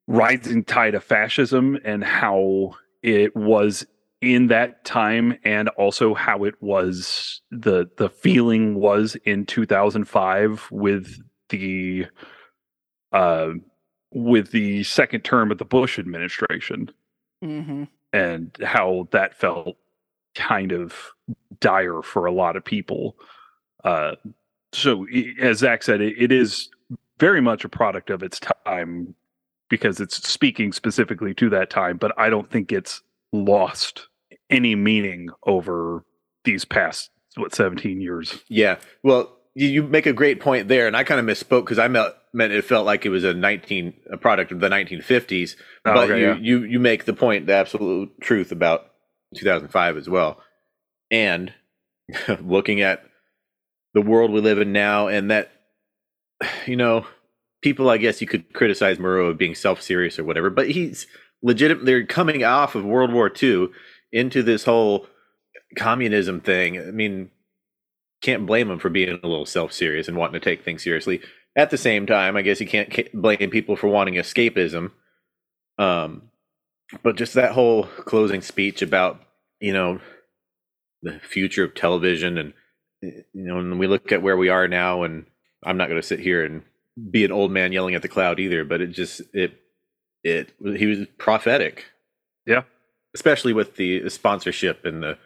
rising 0.07 0.63
tide 0.63 0.95
of 0.95 1.03
fascism 1.03 1.77
and 1.85 2.03
how 2.03 2.71
it 3.03 3.35
was 3.35 3.85
in 4.21 4.47
that 4.47 4.83
time 4.83 5.37
and 5.45 5.69
also 5.69 6.13
how 6.13 6.43
it 6.43 6.55
was 6.61 7.41
the 7.51 7.87
the 7.97 8.09
feeling 8.09 8.75
was 8.75 9.15
in 9.25 9.45
2005 9.45 10.67
with 10.71 11.15
the 11.49 12.05
uh 13.13 13.49
with 14.11 14.51
the 14.51 14.83
second 14.83 15.21
term 15.21 15.51
of 15.51 15.57
the 15.57 15.65
Bush 15.65 15.99
administration 15.99 16.91
mm-hmm 17.43 17.83
and 18.13 18.55
how 18.63 19.07
that 19.11 19.35
felt 19.35 19.77
kind 20.35 20.71
of 20.71 21.11
dire 21.59 22.01
for 22.01 22.25
a 22.25 22.31
lot 22.31 22.55
of 22.55 22.63
people. 22.63 23.15
Uh, 23.83 24.15
so, 24.71 25.05
as 25.39 25.59
Zach 25.59 25.83
said, 25.83 26.01
it, 26.01 26.15
it 26.17 26.31
is 26.31 26.69
very 27.19 27.41
much 27.41 27.65
a 27.65 27.69
product 27.69 28.09
of 28.09 28.23
its 28.23 28.39
time 28.65 29.15
because 29.69 29.99
it's 29.99 30.27
speaking 30.27 30.71
specifically 30.71 31.33
to 31.35 31.49
that 31.49 31.69
time, 31.69 31.97
but 31.97 32.11
I 32.17 32.29
don't 32.29 32.49
think 32.49 32.71
it's 32.71 33.01
lost 33.31 34.07
any 34.49 34.75
meaning 34.75 35.29
over 35.45 36.03
these 36.43 36.65
past, 36.65 37.11
what, 37.35 37.53
17 37.53 38.01
years. 38.01 38.43
Yeah. 38.47 38.77
Well, 39.03 39.37
you, 39.53 39.67
you 39.67 39.83
make 39.83 40.07
a 40.07 40.13
great 40.13 40.39
point 40.39 40.67
there, 40.67 40.87
and 40.87 40.97
I 40.97 41.03
kind 41.03 41.19
of 41.19 41.25
misspoke 41.25 41.65
because 41.65 41.77
I 41.77 41.87
meant, 41.87 42.13
meant 42.33 42.53
it 42.53 42.65
felt 42.65 42.85
like 42.85 43.05
it 43.05 43.09
was 43.09 43.23
a 43.23 43.33
nineteen 43.33 43.93
a 44.11 44.17
product 44.17 44.51
of 44.51 44.59
the 44.59 44.69
nineteen 44.69 45.01
fifties. 45.01 45.55
Oh, 45.85 45.93
but 45.93 46.09
okay, 46.09 46.19
you, 46.19 46.27
yeah. 46.27 46.37
you 46.37 46.63
you 46.63 46.79
make 46.79 47.05
the 47.05 47.13
point, 47.13 47.47
the 47.47 47.53
absolute 47.53 48.11
truth 48.21 48.51
about 48.51 48.85
two 49.35 49.45
thousand 49.45 49.69
five 49.69 49.97
as 49.97 50.09
well. 50.09 50.41
And 51.11 51.53
looking 52.41 52.81
at 52.81 53.03
the 53.93 54.01
world 54.01 54.31
we 54.31 54.41
live 54.41 54.59
in 54.59 54.71
now, 54.71 55.07
and 55.07 55.31
that 55.31 55.51
you 56.65 56.75
know, 56.75 57.05
people, 57.61 57.89
I 57.89 57.97
guess 57.97 58.21
you 58.21 58.27
could 58.27 58.53
criticize 58.53 58.97
Murrow 58.97 59.29
of 59.29 59.37
being 59.37 59.55
self 59.55 59.81
serious 59.81 60.19
or 60.19 60.23
whatever, 60.23 60.49
but 60.49 60.69
he's 60.69 61.07
legit. 61.41 61.85
They're 61.85 62.05
coming 62.05 62.43
off 62.43 62.75
of 62.75 62.85
World 62.85 63.13
War 63.13 63.31
II 63.41 63.69
into 64.11 64.43
this 64.43 64.63
whole 64.63 65.07
communism 65.77 66.41
thing. 66.41 66.79
I 66.79 66.91
mean, 66.91 67.29
can't 68.21 68.45
blame 68.45 68.69
him 68.69 68.79
for 68.79 68.89
being 68.89 69.09
a 69.09 69.27
little 69.27 69.45
self 69.45 69.73
serious 69.73 70.07
and 70.07 70.17
wanting 70.17 70.39
to 70.39 70.43
take 70.43 70.63
things 70.63 70.83
seriously. 70.83 71.21
At 71.55 71.71
the 71.71 71.77
same 71.77 72.05
time, 72.05 72.35
I 72.35 72.41
guess 72.41 72.61
you 72.61 72.67
can't 72.67 73.11
blame 73.13 73.49
people 73.49 73.75
for 73.75 73.87
wanting 73.87 74.15
escapism. 74.15 74.91
Um, 75.77 76.23
but 77.03 77.17
just 77.17 77.33
that 77.33 77.51
whole 77.53 77.83
closing 77.83 78.41
speech 78.41 78.81
about 78.81 79.21
you 79.59 79.73
know 79.73 79.99
the 81.01 81.19
future 81.19 81.63
of 81.63 81.75
television 81.75 82.37
and 82.37 82.53
you 83.01 83.23
know, 83.33 83.59
and 83.59 83.79
we 83.79 83.87
look 83.87 84.11
at 84.11 84.21
where 84.21 84.37
we 84.37 84.49
are 84.49 84.67
now, 84.67 85.03
and 85.03 85.25
I'm 85.63 85.77
not 85.77 85.87
going 85.89 86.01
to 86.01 86.07
sit 86.07 86.19
here 86.19 86.43
and 86.43 86.63
be 87.11 87.23
an 87.25 87.31
old 87.31 87.51
man 87.51 87.71
yelling 87.71 87.95
at 87.95 88.01
the 88.01 88.07
cloud 88.07 88.39
either. 88.39 88.65
But 88.65 88.81
it 88.81 88.87
just 88.87 89.21
it 89.33 89.59
it 90.23 90.53
he 90.59 90.85
was 90.85 91.07
prophetic. 91.17 91.85
Yeah. 92.45 92.63
especially 93.15 93.53
with 93.53 93.75
the, 93.75 93.99
the 93.99 94.09
sponsorship 94.09 94.85
and 94.85 95.03
the 95.03 95.17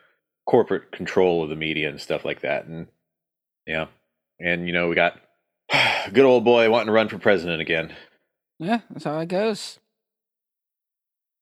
corporate 0.46 0.92
control 0.92 1.44
of 1.44 1.50
the 1.50 1.56
media 1.56 1.89
and 1.89 2.01
stuff 2.01 2.25
like 2.25 2.42
that. 2.42 2.65
And 2.65 2.88
yeah, 3.65 3.88
and 4.39 4.68
you 4.68 4.74
know 4.74 4.89
we 4.89 4.96
got 4.96 5.20
good 6.13 6.25
old 6.25 6.44
boy 6.44 6.70
wanting 6.70 6.88
to 6.88 6.92
run 6.94 7.10
for 7.10 7.18
president 7.18 7.62
again. 7.62 7.94
Yeah, 8.60 8.82
that's 8.89 9.06
how 9.06 9.20
it 9.20 9.27
goes. 9.27 9.80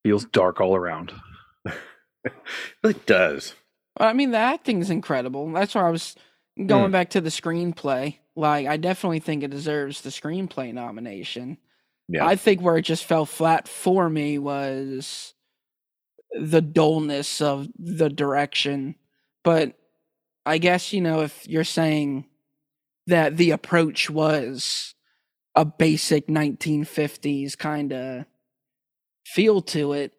Feels 0.04 0.26
dark 0.26 0.60
all 0.62 0.76
around. 0.76 1.14
It 2.84 3.08
does. 3.08 3.56
I 3.98 4.14
mean, 4.14 4.30
the 4.30 4.38
acting's 4.38 4.92
incredible. 4.92 5.52
That's 5.52 5.74
why 5.74 5.88
I 5.88 5.90
was 5.90 6.16
going 6.68 6.86
Hmm. 6.86 6.92
back 6.92 7.10
to 7.12 7.22
the 7.22 7.32
screenplay. 7.32 8.18
Like, 8.36 8.68
I 8.68 8.78
definitely 8.78 9.20
think 9.20 9.42
it 9.42 9.50
deserves 9.50 10.02
the 10.02 10.12
screenplay 10.12 10.72
nomination. 10.72 11.58
Yeah, 12.08 12.24
I 12.28 12.36
think 12.36 12.62
where 12.62 12.78
it 12.78 12.84
just 12.84 13.06
fell 13.06 13.26
flat 13.26 13.68
for 13.68 14.08
me 14.08 14.38
was 14.38 15.34
the 16.32 16.62
dullness 16.62 17.42
of 17.42 17.68
the 17.80 18.10
direction. 18.10 18.96
But 19.44 19.74
I 20.46 20.60
guess, 20.60 20.94
you 20.94 21.02
know, 21.02 21.22
if 21.22 21.48
you're 21.48 21.64
saying 21.64 22.26
that 23.12 23.36
the 23.36 23.52
approach 23.52 24.10
was 24.10 24.96
a 25.54 25.66
basic 25.66 26.28
1950s 26.28 27.58
kind 27.58 27.92
of 27.92 28.26
feel 29.26 29.62
to 29.62 29.92
it, 29.92 30.14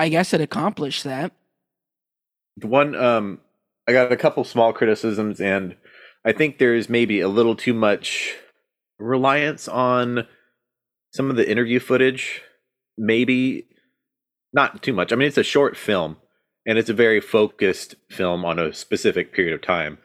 I 0.00 0.08
guess 0.08 0.34
it 0.34 0.40
accomplished 0.40 1.04
that. 1.04 1.32
One 2.60 2.94
um 2.96 3.40
I 3.88 3.92
got 3.92 4.12
a 4.12 4.16
couple 4.16 4.42
small 4.44 4.72
criticisms 4.72 5.40
and 5.40 5.76
I 6.24 6.32
think 6.32 6.58
there's 6.58 6.88
maybe 6.88 7.20
a 7.20 7.28
little 7.28 7.54
too 7.54 7.72
much 7.72 8.34
reliance 8.98 9.68
on 9.68 10.26
some 11.12 11.30
of 11.30 11.36
the 11.36 11.48
interview 11.48 11.78
footage. 11.78 12.42
Maybe 12.98 13.68
not 14.52 14.82
too 14.82 14.92
much. 14.92 15.12
I 15.12 15.16
mean 15.16 15.28
it's 15.28 15.38
a 15.38 15.44
short 15.44 15.76
film 15.76 16.16
and 16.66 16.78
it's 16.78 16.90
a 16.90 16.94
very 16.94 17.20
focused 17.20 17.94
film 18.10 18.44
on 18.44 18.58
a 18.58 18.72
specific 18.72 19.32
period 19.32 19.54
of 19.54 19.62
time. 19.62 19.98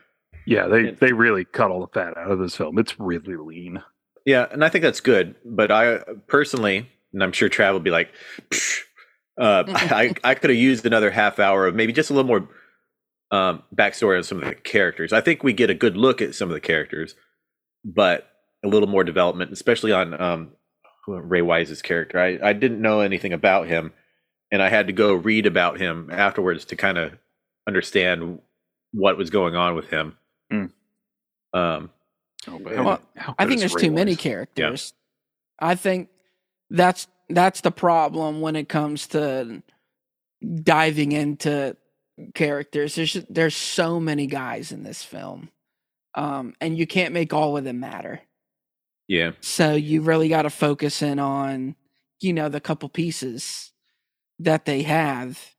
Yeah, 0.48 0.68
they, 0.68 0.92
they 0.92 1.12
really 1.12 1.44
cut 1.44 1.72
all 1.72 1.82
the 1.82 1.88
fat 1.88 2.18
out 2.18 2.32
of 2.32 2.40
this 2.40 2.56
film. 2.56 2.80
It's 2.80 2.98
really 2.98 3.36
lean. 3.36 3.84
Yeah, 4.26 4.48
and 4.50 4.64
I 4.64 4.70
think 4.70 4.82
that's 4.82 5.02
good. 5.02 5.36
But 5.44 5.72
I 5.72 6.00
personally, 6.28 6.90
and 7.12 7.22
I'm 7.22 7.34
sure 7.34 7.50
Trav 7.50 7.74
will 7.74 7.82
be 7.82 7.92
like, 7.92 8.10
Psh, 8.50 8.80
uh, 9.38 9.66
I 9.68 10.14
I 10.24 10.36
could 10.36 10.50
have 10.50 10.58
used 10.58 10.86
another 10.86 11.12
half 11.12 11.38
hour 11.38 11.68
of 11.68 11.76
maybe 11.76 11.92
just 11.92 12.10
a 12.10 12.14
little 12.14 12.28
more 12.28 12.50
um, 13.30 13.64
backstory 13.76 14.18
on 14.18 14.24
some 14.24 14.42
of 14.42 14.46
the 14.46 14.56
characters. 14.56 15.12
I 15.12 15.20
think 15.20 15.44
we 15.44 15.52
get 15.52 15.70
a 15.70 15.74
good 15.74 15.98
look 15.98 16.22
at 16.22 16.34
some 16.34 16.48
of 16.48 16.54
the 16.54 16.62
characters, 16.62 17.16
but 17.84 18.30
a 18.64 18.70
little 18.70 18.88
more 18.88 19.04
development, 19.04 19.52
especially 19.52 19.92
on 19.92 20.20
um, 20.20 20.52
Ray 21.10 21.42
Wise's 21.42 21.82
character. 21.82 22.20
I 22.20 22.40
I 22.42 22.54
didn't 22.54 22.82
know 22.82 23.02
anything 23.02 23.34
about 23.34 23.68
him, 23.68 23.92
and 24.50 24.62
I 24.62 24.70
had 24.70 24.88
to 24.88 24.94
go 24.94 25.14
read 25.14 25.46
about 25.46 25.78
him 25.78 26.10
afterwards 26.10 26.64
to 26.66 26.78
kind 26.78 26.98
of 26.98 27.18
understand 27.68 28.40
what 28.94 29.18
was 29.18 29.30
going 29.30 29.56
on 29.56 29.76
with 29.76 29.90
him. 29.90 30.16
Mm. 30.52 30.72
Um, 31.54 31.90
Oh. 32.50 32.58
Well, 32.64 33.02
I 33.38 33.46
think 33.46 33.60
there's 33.60 33.74
Ray 33.76 33.82
too 33.82 33.92
many 33.92 34.12
Wise? 34.12 34.20
characters. 34.22 34.94
I 35.60 35.76
think 35.76 36.08
that's 36.70 37.08
that's 37.30 37.60
the 37.60 37.72
problem 37.72 38.40
when 38.40 38.56
it 38.56 38.70
comes 38.70 39.08
to 39.08 39.62
diving 40.64 41.12
into 41.12 41.76
characters. 42.36 42.96
There's 42.96 43.12
just- 43.12 43.34
there's 43.34 43.56
so 43.56 44.00
many 44.00 44.28
guys 44.28 44.72
in 44.72 44.84
this 44.84 45.04
film, 45.04 45.50
um, 46.16 46.56
and 46.62 46.78
you 46.78 46.88
can't 46.88 47.14
make 47.14 47.34
all 47.34 47.58
of 47.58 47.64
them 47.66 47.80
matter. 47.82 48.22
yeah. 49.10 49.32
So 49.42 49.74
you 49.74 50.02
really 50.02 50.30
got 50.30 50.44
to 50.44 50.50
focus 50.50 51.02
in 51.02 51.20
on 51.20 51.76
you 52.22 52.32
know 52.34 52.48
the 52.50 52.62
couple 52.62 52.88
pieces 52.88 53.74
that 54.40 54.64
they 54.66 54.84
have. 54.84 55.54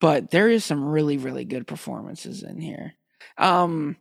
But 0.00 0.30
there 0.30 0.48
is 0.50 0.64
some 0.64 0.84
really 0.84 1.16
really 1.16 1.44
good 1.46 1.66
performances 1.66 2.42
in 2.44 2.60
here. 2.60 2.94
Um, 3.38 3.96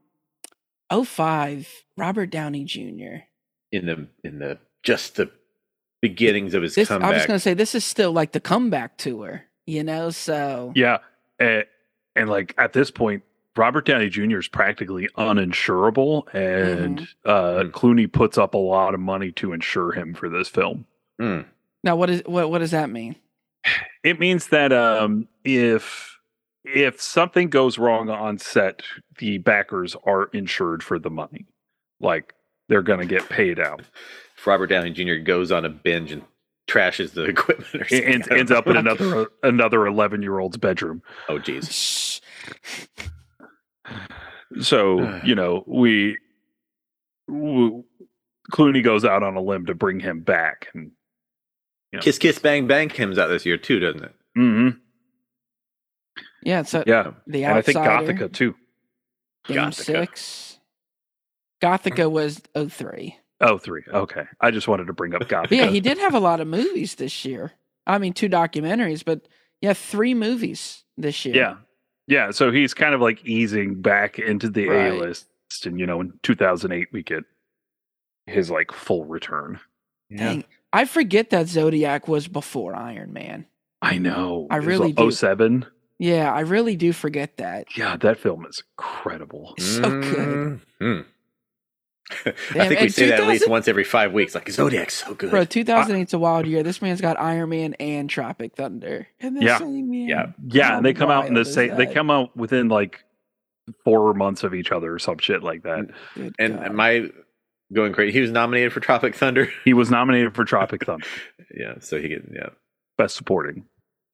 05, 0.91 1.67
Robert 1.97 2.27
Downey 2.29 2.63
Jr. 2.63 3.23
in 3.71 3.85
the 3.85 4.07
in 4.23 4.39
the 4.39 4.59
just 4.83 5.15
the 5.15 5.29
beginnings 6.01 6.53
of 6.53 6.61
his 6.63 6.75
this 6.75 6.91
I 6.91 6.95
was 6.97 7.01
comeback. 7.03 7.27
gonna 7.27 7.39
say 7.39 7.53
this 7.53 7.75
is 7.75 7.83
still 7.83 8.11
like 8.11 8.31
the 8.31 8.39
comeback 8.39 8.97
tour, 8.97 9.43
you 9.65 9.83
know. 9.83 10.09
So 10.11 10.71
Yeah, 10.75 10.99
and, 11.39 11.65
and 12.15 12.29
like 12.29 12.53
at 12.57 12.73
this 12.73 12.91
point, 12.91 13.23
Robert 13.57 13.85
Downey 13.85 14.09
Jr. 14.09 14.37
is 14.37 14.47
practically 14.47 15.07
uninsurable, 15.17 16.31
and 16.33 17.07
uh, 17.25 17.63
Mm. 17.63 17.71
Clooney 17.71 18.11
puts 18.11 18.37
up 18.37 18.53
a 18.53 18.57
lot 18.59 18.93
of 18.93 18.99
money 18.99 19.31
to 19.33 19.53
insure 19.53 19.91
him 19.93 20.13
for 20.13 20.29
this 20.29 20.47
film. 20.47 20.85
Mm. 21.19 21.45
now, 21.83 21.95
what 21.95 22.09
is 22.09 22.21
what 22.25 22.49
what 22.51 22.59
does 22.59 22.71
that 22.71 22.89
mean? 22.89 23.15
It 24.03 24.19
means 24.19 24.49
that 24.49 24.71
um, 24.71 25.27
if 25.43 26.14
if 26.65 27.01
something 27.01 27.49
goes 27.49 27.77
wrong 27.77 28.09
on 28.09 28.37
set, 28.37 28.81
the 29.19 29.37
backers 29.37 29.95
are 30.05 30.25
insured 30.33 30.83
for 30.83 30.99
the 30.99 31.09
money. 31.09 31.45
Like 31.99 32.33
they're 32.69 32.81
gonna 32.81 33.05
get 33.05 33.29
paid 33.29 33.59
out. 33.59 33.81
If 34.37 34.47
Robert 34.47 34.67
Downey 34.67 34.91
Jr. 34.91 35.15
goes 35.15 35.51
on 35.51 35.65
a 35.65 35.69
binge 35.69 36.11
and 36.11 36.23
trashes 36.67 37.13
the 37.13 37.23
equipment 37.29 37.75
or 37.75 37.87
something. 37.87 38.23
ends, 38.31 38.51
up 38.51 38.67
in 38.67 38.77
another 38.77 39.27
another 39.43 39.85
eleven 39.87 40.21
year 40.21 40.39
old's 40.39 40.57
bedroom. 40.57 41.01
Oh 41.29 41.37
jeez. 41.39 42.19
So 44.61 45.19
you 45.23 45.35
know 45.35 45.63
we, 45.67 46.17
w 47.27 47.83
Clooney 48.51 48.83
goes 48.83 49.05
out 49.05 49.23
on 49.23 49.35
a 49.35 49.41
limb 49.41 49.65
to 49.67 49.75
bring 49.75 49.99
him 49.99 50.21
back, 50.21 50.67
and 50.73 50.91
you 51.91 51.97
know, 51.97 52.01
Kiss 52.01 52.17
Kiss 52.17 52.39
Bang 52.39 52.67
Bang 52.67 52.89
comes 52.89 53.17
out 53.17 53.27
this 53.27 53.45
year 53.45 53.57
too, 53.57 53.79
doesn't 53.79 54.03
it? 54.03 54.15
Mhm. 54.37 54.79
Yeah, 56.45 56.63
so 56.63 56.83
yeah, 56.87 57.11
the 57.27 57.43
and 57.43 57.57
I 57.57 57.61
think 57.61 57.77
outsider, 57.77 58.13
Gothika 58.13 58.33
too. 58.33 58.55
game 59.47 59.57
Gothika. 59.57 59.73
six. 59.73 60.59
Gothika 61.61 62.09
was 62.11 62.41
03. 62.55 63.17
Oh, 63.41 63.57
three. 63.57 63.81
Okay, 63.91 64.23
I 64.39 64.51
just 64.51 64.67
wanted 64.67 64.85
to 64.87 64.93
bring 64.93 65.15
up 65.15 65.23
Gothika. 65.23 65.51
Yeah, 65.51 65.65
he 65.67 65.79
did 65.79 65.97
have 65.97 66.13
a 66.13 66.19
lot 66.19 66.39
of 66.39 66.47
movies 66.47 66.95
this 66.95 67.25
year. 67.25 67.53
I 67.87 67.97
mean, 67.97 68.13
two 68.13 68.29
documentaries, 68.29 69.03
but 69.03 69.27
yeah, 69.61 69.73
three 69.73 70.13
movies 70.13 70.83
this 70.97 71.25
year. 71.25 71.35
Yeah. 71.35 71.55
Yeah. 72.07 72.31
So 72.31 72.51
he's 72.51 72.73
kind 72.73 72.93
of 72.93 73.01
like 73.01 73.25
easing 73.25 73.81
back 73.81 74.19
into 74.19 74.49
the 74.49 74.67
Right. 74.67 74.93
A 74.93 74.95
list. 74.95 75.27
And, 75.65 75.79
you 75.79 75.85
know, 75.85 76.01
in 76.01 76.13
2008, 76.23 76.89
we 76.91 77.03
get 77.03 77.23
his 78.27 78.51
like 78.51 78.71
full 78.71 79.05
return. 79.05 79.59
Dang, 80.15 80.43
I 80.73 80.85
forget 80.85 81.29
that 81.31 81.47
Zodiac 81.47 82.07
was 82.07 82.27
before 82.27 82.75
Iron 82.75 83.13
Man. 83.13 83.45
I 83.81 83.97
know. 83.97 84.47
I 84.49 84.57
It 84.57 84.59
was 84.59 84.67
really 84.67 84.93
do. 84.93 85.11
07. 85.11 85.65
Yeah, 85.99 86.31
I 86.33 86.41
really 86.41 86.75
do 86.75 86.91
forget 86.93 87.37
that. 87.37 87.67
Yeah. 87.77 87.95
That 87.97 88.19
film 88.19 88.45
is 88.45 88.63
incredible. 88.77 89.55
So 89.57 89.81
good. 89.81 90.61
Mhm. 90.81 91.05
I 92.25 92.31
think 92.67 92.69
we 92.69 92.77
and 92.77 92.93
say 92.93 93.07
that 93.07 93.21
at 93.21 93.27
least 93.27 93.49
once 93.49 93.67
every 93.67 93.83
five 93.83 94.13
weeks. 94.13 94.35
Like 94.35 94.49
Zodiac's 94.49 95.03
so 95.05 95.15
good. 95.15 95.31
Bro, 95.31 95.45
2008's 95.45 96.13
a 96.13 96.19
wild 96.19 96.45
year. 96.45 96.61
This 96.61 96.81
man's 96.81 97.01
got 97.01 97.19
Iron 97.19 97.49
Man 97.49 97.73
and 97.79 98.09
Tropic 98.09 98.55
Thunder. 98.55 99.07
the 99.19 99.31
Yeah. 99.41 99.59
Yeah. 99.63 100.25
Yeah, 100.45 100.67
How 100.67 100.77
and 100.77 100.85
they 100.85 100.93
come 100.93 101.09
out 101.09 101.25
in 101.27 101.33
the 101.33 101.45
same. 101.45 101.75
They 101.75 101.87
come 101.87 102.11
out 102.11 102.35
within 102.37 102.67
like 102.67 103.03
four 103.83 104.13
months 104.13 104.43
of 104.43 104.53
each 104.53 104.71
other 104.71 104.93
or 104.93 104.99
some 104.99 105.17
shit 105.17 105.41
like 105.43 105.63
that. 105.63 105.87
Good 106.13 106.35
and 106.37 106.55
God. 106.55 106.65
am 106.65 106.79
I 106.79 107.09
going 107.73 107.93
crazy? 107.93 108.11
He 108.13 108.21
was 108.21 108.31
nominated 108.31 108.73
for 108.73 108.79
Tropic 108.79 109.15
Thunder. 109.15 109.49
He 109.65 109.73
was 109.73 109.89
nominated 109.89 110.35
for 110.35 110.45
Tropic 110.45 110.85
Thunder, 110.85 111.07
yeah, 111.55 111.75
so 111.79 111.99
he 111.99 112.09
get 112.09 112.23
yeah, 112.31 112.49
Best 112.97 113.15
Supporting, 113.15 113.65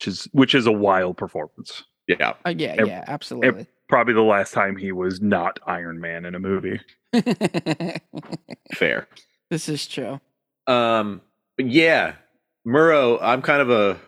which 0.02 0.08
is 0.08 0.28
which 0.32 0.56
is 0.56 0.66
a 0.66 0.72
wild 0.72 1.16
performance. 1.16 1.84
yeah. 2.08 2.34
Uh, 2.44 2.54
yeah, 2.58 2.76
ev- 2.80 2.88
yeah, 2.88 3.04
absolutely. 3.08 3.68
Probably 3.88 4.14
the 4.16 4.22
last 4.22 4.52
time 4.52 4.76
he 4.76 4.92
was 4.92 5.22
not 5.22 5.60
Iron 5.68 6.00
Man 6.00 6.26
in 6.26 6.34
a 6.34 6.40
movie. 6.40 6.80
Fair. 8.74 9.08
this 9.52 9.70
is 9.70 9.86
true. 9.86 10.20
Um, 10.66 11.22
yeah, 11.58 12.14
Murrow. 12.66 13.20
I'm 13.22 13.44
kind 13.44 13.62
of 13.62 13.70
a 13.70 14.00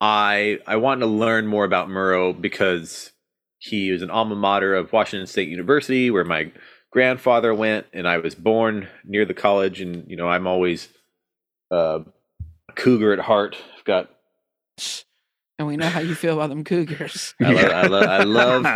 I 0.00 0.60
I 0.66 0.76
want 0.76 1.00
to 1.00 1.06
learn 1.06 1.48
more 1.48 1.64
about 1.64 1.88
Murrow 1.88 2.40
because 2.40 3.10
he 3.58 3.90
was 3.90 4.02
an 4.02 4.10
alma 4.10 4.36
mater 4.36 4.74
of 4.74 4.92
Washington 4.92 5.26
State 5.26 5.48
University, 5.48 6.10
where 6.10 6.24
my 6.24 6.52
grandfather 6.92 7.52
went, 7.52 7.86
and 7.92 8.06
I 8.06 8.18
was 8.18 8.36
born 8.36 8.86
near 9.04 9.24
the 9.24 9.34
college, 9.34 9.80
and 9.80 10.08
you 10.08 10.16
know 10.16 10.28
I'm 10.28 10.46
always 10.46 10.88
uh, 11.72 12.00
a 12.68 12.72
cougar 12.74 13.12
at 13.12 13.18
heart. 13.18 13.56
I've 13.76 13.84
got 13.84 14.10
And 15.62 15.68
we 15.68 15.76
know 15.76 15.88
how 15.88 16.00
you 16.00 16.16
feel 16.16 16.34
about 16.34 16.48
them 16.48 16.64
Cougars. 16.64 17.36
I 17.40 17.52
love 17.52 17.70
I 17.70 17.86
love 17.86 18.04
I 18.08 18.22
love 18.24 18.66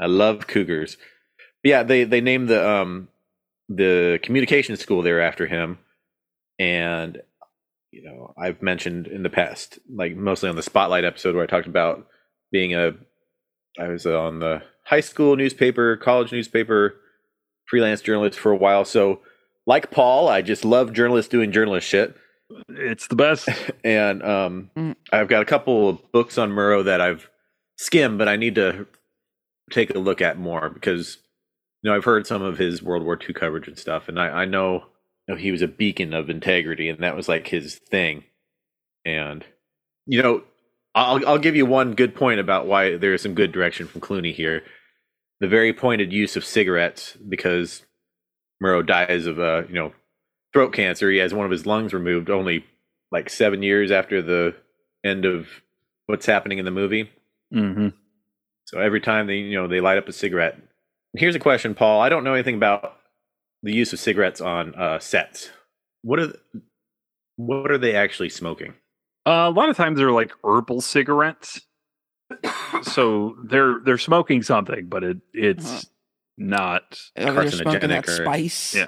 I 0.00 0.06
love 0.06 0.46
cougars. 0.46 0.96
Yeah, 1.64 1.82
they 1.82 2.04
they 2.04 2.20
named 2.20 2.48
the 2.48 2.64
um 2.68 3.08
the 3.68 4.20
communication 4.22 4.76
school 4.76 5.02
there 5.02 5.20
after 5.20 5.48
him, 5.48 5.78
and 6.56 7.20
you 7.90 8.04
know 8.04 8.32
I've 8.38 8.62
mentioned 8.62 9.08
in 9.08 9.24
the 9.24 9.28
past, 9.28 9.80
like 9.92 10.14
mostly 10.14 10.48
on 10.48 10.54
the 10.54 10.62
spotlight 10.62 11.04
episode 11.04 11.34
where 11.34 11.42
I 11.42 11.48
talked 11.48 11.66
about 11.66 12.06
being 12.52 12.76
a 12.76 12.92
I 13.76 13.88
was 13.88 14.06
on 14.06 14.38
the 14.38 14.62
high 14.84 15.00
school 15.00 15.34
newspaper, 15.34 15.96
college 15.96 16.30
newspaper, 16.30 16.94
freelance 17.66 18.02
journalist 18.02 18.38
for 18.38 18.52
a 18.52 18.56
while. 18.56 18.84
So 18.84 19.18
like 19.66 19.90
Paul, 19.90 20.28
I 20.28 20.42
just 20.42 20.64
love 20.64 20.92
journalists 20.92 21.28
doing 21.28 21.50
journalist 21.50 21.88
shit 21.88 22.14
it's 22.68 23.06
the 23.08 23.16
best. 23.16 23.48
and 23.84 24.22
um, 24.22 24.70
Mm. 24.76 24.96
I've 25.12 25.28
got 25.28 25.42
a 25.42 25.46
couple 25.46 25.88
of 25.88 26.12
books 26.12 26.38
on 26.38 26.50
Murrow 26.50 26.84
that 26.84 27.00
I've 27.00 27.28
skimmed, 27.76 28.18
but 28.18 28.28
I 28.28 28.36
need 28.36 28.54
to 28.56 28.86
take 29.70 29.94
a 29.94 29.98
look 29.98 30.20
at 30.20 30.38
more 30.38 30.70
because 30.70 31.18
you 31.82 31.90
know 31.90 31.96
I've 31.96 32.04
heard 32.04 32.26
some 32.26 32.42
of 32.42 32.58
his 32.58 32.82
World 32.82 33.04
War 33.04 33.18
II 33.20 33.34
coverage 33.34 33.68
and 33.68 33.78
stuff, 33.78 34.08
and 34.08 34.18
I, 34.20 34.28
I 34.28 34.44
know, 34.44 34.84
you 35.26 35.34
know 35.34 35.36
he 35.36 35.50
was 35.50 35.62
a 35.62 35.68
beacon 35.68 36.14
of 36.14 36.30
integrity, 36.30 36.88
and 36.88 37.02
that 37.02 37.16
was 37.16 37.28
like 37.28 37.48
his 37.48 37.76
thing. 37.76 38.24
And 39.04 39.44
you 40.06 40.22
know, 40.22 40.42
I'll 40.94 41.26
I'll 41.26 41.38
give 41.38 41.56
you 41.56 41.66
one 41.66 41.94
good 41.94 42.14
point 42.14 42.40
about 42.40 42.66
why 42.66 42.96
there 42.96 43.14
is 43.14 43.22
some 43.22 43.34
good 43.34 43.52
direction 43.52 43.86
from 43.86 44.00
Clooney 44.00 44.34
here. 44.34 44.62
The 45.40 45.48
very 45.48 45.72
pointed 45.72 46.12
use 46.12 46.36
of 46.36 46.44
cigarettes 46.44 47.16
because 47.28 47.84
Murrow 48.62 48.86
dies 48.86 49.26
of 49.26 49.38
uh, 49.38 49.62
you 49.68 49.74
know 49.74 49.92
throat 50.54 50.72
cancer. 50.72 51.10
He 51.10 51.18
has 51.18 51.34
one 51.34 51.44
of 51.44 51.50
his 51.52 51.66
lungs 51.66 51.92
removed 51.92 52.30
only 52.30 52.64
like 53.12 53.28
seven 53.28 53.62
years 53.62 53.90
after 53.90 54.22
the 54.22 54.54
end 55.04 55.26
of 55.26 55.46
what's 56.06 56.24
happening 56.26 56.58
in 56.58 56.64
the 56.64 56.70
movie. 56.70 57.10
hmm 57.52 57.88
So 58.66 58.80
every 58.80 59.00
time 59.00 59.26
they, 59.26 59.36
you 59.36 59.56
know, 59.60 59.68
they 59.68 59.80
light 59.80 59.98
up 59.98 60.08
a 60.08 60.12
cigarette. 60.12 60.56
Here's 61.16 61.34
a 61.34 61.40
question, 61.40 61.74
Paul. 61.74 62.00
I 62.00 62.08
don't 62.08 62.24
know 62.24 62.34
anything 62.34 62.54
about 62.56 62.96
the 63.62 63.72
use 63.74 63.92
of 63.92 64.00
cigarettes 64.00 64.40
on 64.40 64.74
uh, 64.74 64.98
sets. 64.98 65.50
What 66.02 66.18
are 66.20 66.26
th- 66.28 66.40
what 67.36 67.70
are 67.70 67.78
they 67.78 67.94
actually 67.96 68.28
smoking? 68.30 68.74
Uh, 69.26 69.48
a 69.48 69.50
lot 69.50 69.68
of 69.68 69.76
times 69.76 69.98
they're 69.98 70.10
like 70.12 70.32
herbal 70.44 70.80
cigarettes, 70.80 71.60
so 72.82 73.36
they're 73.44 73.80
they're 73.84 73.98
smoking 73.98 74.42
something, 74.42 74.86
but 74.88 75.02
it 75.04 75.18
it's 75.32 75.64
Uh-huh. 75.66 75.80
not. 76.38 76.98
Oh, 77.16 77.32
they're 77.32 77.50
smoking 77.50 77.88
that 77.90 78.04
Carcinogenic 78.04 78.08
or- 78.08 78.24
spice. 78.24 78.74
Yeah. 78.74 78.86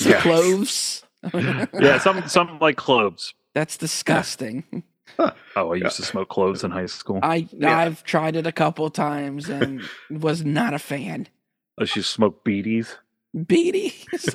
Yeah. 0.00 0.20
cloves. 0.20 1.04
Yeah, 1.80 1.98
some 1.98 2.26
some 2.28 2.58
like 2.60 2.76
cloves. 2.76 3.34
That's 3.54 3.76
disgusting. 3.76 4.82
Oh, 5.18 5.32
I 5.56 5.74
used 5.76 5.82
Yeah. 5.84 5.88
to 5.90 6.02
smoke 6.02 6.28
cloves 6.28 6.62
in 6.64 6.70
high 6.70 6.86
school. 6.86 7.20
I 7.22 7.48
Yeah. 7.52 7.78
I've 7.78 8.04
tried 8.04 8.36
it 8.36 8.46
a 8.46 8.52
couple 8.52 8.88
times 8.90 9.48
and 9.48 9.88
was 10.10 10.44
not 10.44 10.74
a 10.74 10.78
fan. 10.78 11.28
I 11.78 11.82
used 11.82 11.94
to 11.94 12.02
smoke 12.02 12.44
beaties. 12.44 12.96
Beaties. 13.46 14.34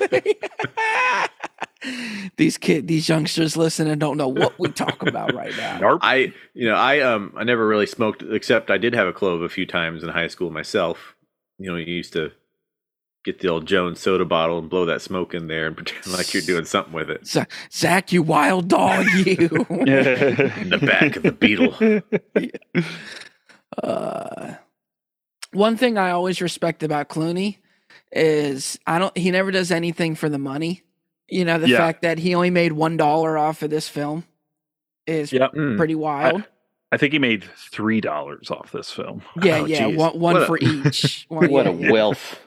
these 2.36 2.56
kid, 2.58 2.86
these 2.86 3.08
youngsters 3.08 3.56
listening 3.56 3.98
don't 3.98 4.16
know 4.16 4.28
what 4.28 4.58
we 4.58 4.68
talk 4.70 5.02
about 5.02 5.34
right 5.34 5.56
now. 5.56 5.78
Narp. 5.80 5.98
I, 6.02 6.32
you 6.54 6.68
know, 6.68 6.76
I 6.76 7.00
um, 7.00 7.32
I 7.36 7.44
never 7.44 7.66
really 7.66 7.86
smoked 7.86 8.22
except 8.22 8.70
I 8.70 8.78
did 8.78 8.94
have 8.94 9.08
a 9.08 9.12
clove 9.12 9.42
a 9.42 9.48
few 9.48 9.66
times 9.66 10.02
in 10.02 10.08
high 10.08 10.28
school 10.28 10.50
myself. 10.50 11.16
You 11.58 11.70
know, 11.70 11.76
you 11.76 11.92
used 11.92 12.12
to 12.14 12.32
get 13.24 13.40
the 13.40 13.48
old 13.48 13.66
Jones 13.66 14.00
soda 14.00 14.24
bottle 14.24 14.58
and 14.58 14.68
blow 14.68 14.84
that 14.86 15.00
smoke 15.02 15.34
in 15.34 15.46
there 15.46 15.66
and 15.66 15.76
pretend 15.76 16.12
like 16.12 16.32
you're 16.34 16.42
doing 16.42 16.64
something 16.64 16.92
with 16.92 17.10
it. 17.10 17.26
Zach, 17.72 18.12
you 18.12 18.22
wild 18.22 18.68
dog, 18.68 19.06
you. 19.14 19.34
In 19.70 20.70
the 20.70 20.78
back 20.84 21.16
of 21.16 21.22
the 21.22 21.32
Beetle. 21.32 21.74
Uh, 23.82 24.54
one 25.52 25.76
thing 25.76 25.96
I 25.96 26.10
always 26.10 26.42
respect 26.42 26.82
about 26.82 27.08
Clooney 27.08 27.56
is 28.10 28.78
I 28.86 28.98
don't. 28.98 29.16
He 29.16 29.30
never 29.30 29.50
does 29.50 29.70
anything 29.70 30.14
for 30.14 30.28
the 30.28 30.38
money. 30.38 30.82
You 31.28 31.44
know, 31.46 31.58
the 31.58 31.68
Yeah. 31.68 31.78
fact 31.78 32.02
that 32.02 32.18
he 32.18 32.34
only 32.34 32.50
made 32.50 32.72
one 32.72 32.96
dollar 32.98 33.38
off 33.38 33.62
of 33.62 33.70
this 33.70 33.88
film 33.88 34.24
is 35.06 35.32
Yep. 35.32 35.54
Mm. 35.54 35.76
pretty 35.78 35.94
wild. 35.94 36.44
I 36.90 36.98
think 36.98 37.14
he 37.14 37.18
made 37.18 37.44
three 37.56 38.02
dollars 38.02 38.50
off 38.50 38.72
this 38.72 38.90
film. 38.90 39.22
yeah, 39.42 39.60
Oh, 39.60 39.64
yeah, 39.64 39.88
geez. 39.88 39.96
one, 39.96 40.18
one 40.20 40.34
What 40.34 40.42
a- 40.42 40.46
for 40.46 40.58
each. 40.58 41.24
One- 41.28 41.50
What 41.50 41.64
yeah, 41.64 41.72
a 41.72 41.74
yeah. 41.76 41.90
wealth 41.92 42.40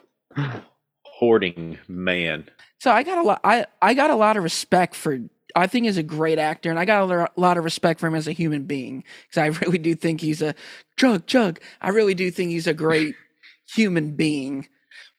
hoarding 1.04 1.78
man. 1.88 2.48
So 2.78 2.90
I 2.90 3.02
got 3.02 3.18
a 3.18 3.22
lot. 3.22 3.40
I 3.44 3.66
I 3.80 3.94
got 3.94 4.10
a 4.10 4.16
lot 4.16 4.36
of 4.36 4.42
respect 4.42 4.94
for. 4.94 5.18
I 5.54 5.66
think 5.66 5.86
he's 5.86 5.96
a 5.96 6.02
great 6.02 6.38
actor, 6.38 6.68
and 6.68 6.78
I 6.78 6.84
got 6.84 7.10
a 7.10 7.40
lot 7.40 7.56
of 7.56 7.64
respect 7.64 7.98
for 8.00 8.06
him 8.06 8.14
as 8.14 8.28
a 8.28 8.32
human 8.32 8.64
being 8.64 9.04
because 9.28 9.38
I 9.38 9.46
really 9.64 9.78
do 9.78 9.94
think 9.94 10.20
he's 10.20 10.42
a 10.42 10.54
chug 10.96 11.26
chug. 11.26 11.60
I 11.80 11.90
really 11.90 12.14
do 12.14 12.30
think 12.30 12.50
he's 12.50 12.66
a 12.66 12.74
great 12.74 13.14
human 13.74 14.12
being. 14.12 14.68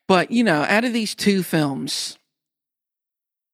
But 0.08 0.32
you 0.32 0.43
know, 0.43 0.62
out 0.63 0.86
of 0.86 0.93
these 0.93 1.15
two 1.15 1.43
films, 1.43 2.17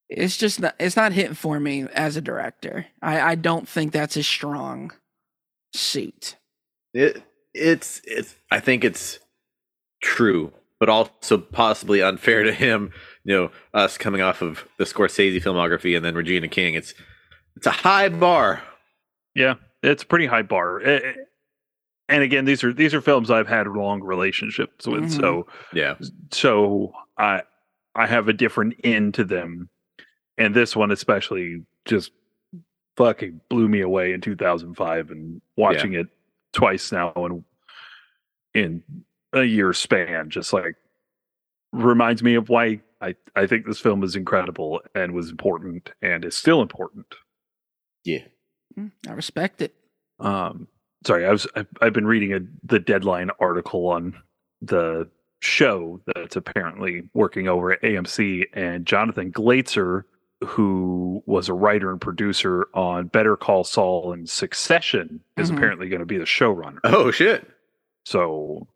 it's 0.10 0.38
just 0.38 0.60
not, 0.60 0.76
it's 0.80 0.96
not 0.96 1.14
hitting 1.14 1.34
for 1.34 1.60
me 1.60 1.88
as 1.94 2.18
a 2.18 2.22
director. 2.22 2.86
I 3.02 3.22
I 3.22 3.36
don't 3.36 3.68
think 3.68 3.92
that's 3.92 4.16
his 4.16 4.28
strong 4.28 4.92
suit. 5.74 6.36
It 6.94 7.24
it's 7.54 8.02
it's 8.06 8.36
I 8.52 8.60
think 8.60 8.84
it's 8.84 9.20
true, 10.02 10.52
but 10.84 10.90
also 10.90 11.38
possibly 11.38 12.02
unfair 12.02 12.44
to 12.44 12.52
him. 12.52 12.92
You 13.24 13.34
know, 13.38 13.52
us 13.74 13.98
coming 13.98 14.20
off 14.20 14.42
of 14.42 14.68
the 14.78 14.84
Scorsese 14.84 15.42
filmography 15.42 15.96
and 15.96 16.04
then 16.04 16.14
Regina 16.14 16.50
King. 16.50 16.74
It's 16.74 16.94
it's 17.56 17.66
a 17.66 17.72
high 17.72 18.10
bar. 18.10 18.62
Yeah, 19.34 19.54
it's 19.82 20.04
a 20.04 20.06
pretty 20.06 20.26
high 20.26 20.42
bar. 20.42 20.82
Eh, 20.82 21.14
And 22.10 22.22
again, 22.22 22.44
these 22.44 22.66
are 22.66 22.74
these 22.74 22.94
are 22.94 23.00
films 23.00 23.32
I've 23.32 23.48
had 23.48 23.66
long 23.66 24.02
relationships 24.04 24.86
with, 24.86 25.06
Mhm. 25.06 25.12
so 25.22 25.48
Yeah. 25.72 25.96
so 26.32 26.92
I 27.18 27.44
I 27.96 28.06
have 28.06 28.28
a 28.28 28.34
different 28.34 28.74
end 28.84 29.14
to 29.14 29.24
them, 29.24 29.70
and 30.38 30.54
this 30.54 30.76
one 30.76 30.92
especially 30.92 31.64
just 31.86 32.12
fucking 32.98 33.40
blew 33.50 33.70
me 33.70 33.80
away 33.80 34.12
in 34.12 34.20
2005, 34.20 35.12
and 35.12 35.42
watching 35.56 35.94
it 35.94 36.08
twice 36.52 36.92
now 36.92 37.14
and 37.16 37.46
in 38.54 38.84
a 39.34 39.44
year 39.44 39.74
span, 39.74 40.30
just 40.30 40.54
like 40.54 40.76
reminds 41.72 42.22
me 42.24 42.36
of 42.36 42.50
why 42.50 42.82
I 43.02 43.16
I 43.36 43.48
think 43.48 43.66
this 43.66 43.80
film 43.80 44.04
is 44.04 44.16
incredible 44.16 44.82
and 44.96 45.14
was 45.14 45.30
important 45.30 45.92
and 46.02 46.24
is 46.26 46.36
still 46.38 46.62
important. 46.62 47.08
Yeah. 48.06 48.26
Mm, 48.78 48.92
I 49.08 49.12
respect 49.14 49.62
it. 49.62 49.74
um 50.20 50.68
sorry 51.06 51.26
i 51.26 51.32
was 51.32 51.46
i've, 51.56 51.68
I've 51.82 51.94
been 51.94 52.08
reading 52.08 52.34
a 52.34 52.40
the 52.64 52.80
deadline 52.80 53.30
article 53.40 53.88
on 53.88 54.16
the 54.62 55.10
show 55.42 56.00
that's 56.08 56.36
apparently 56.38 57.04
working 57.14 57.48
over 57.48 57.72
at 57.74 57.82
amc 57.82 58.44
and 58.54 58.86
jonathan 58.86 59.32
glatzer 59.32 60.04
who 60.46 61.22
was 61.28 61.50
a 61.50 61.54
writer 61.54 61.92
and 61.92 62.00
producer 62.02 62.68
on 62.74 63.08
better 63.08 63.36
call 63.38 63.64
saul 63.64 64.14
and 64.14 64.28
succession 64.30 65.20
is 65.38 65.52
Mhm. 65.52 65.58
apparently 65.58 65.90
going 65.90 66.00
to 66.00 66.06
be 66.06 66.18
the 66.18 66.24
showrunner 66.26 66.80
Oh 66.84 67.12
shit. 67.12 67.46
so 68.06 68.68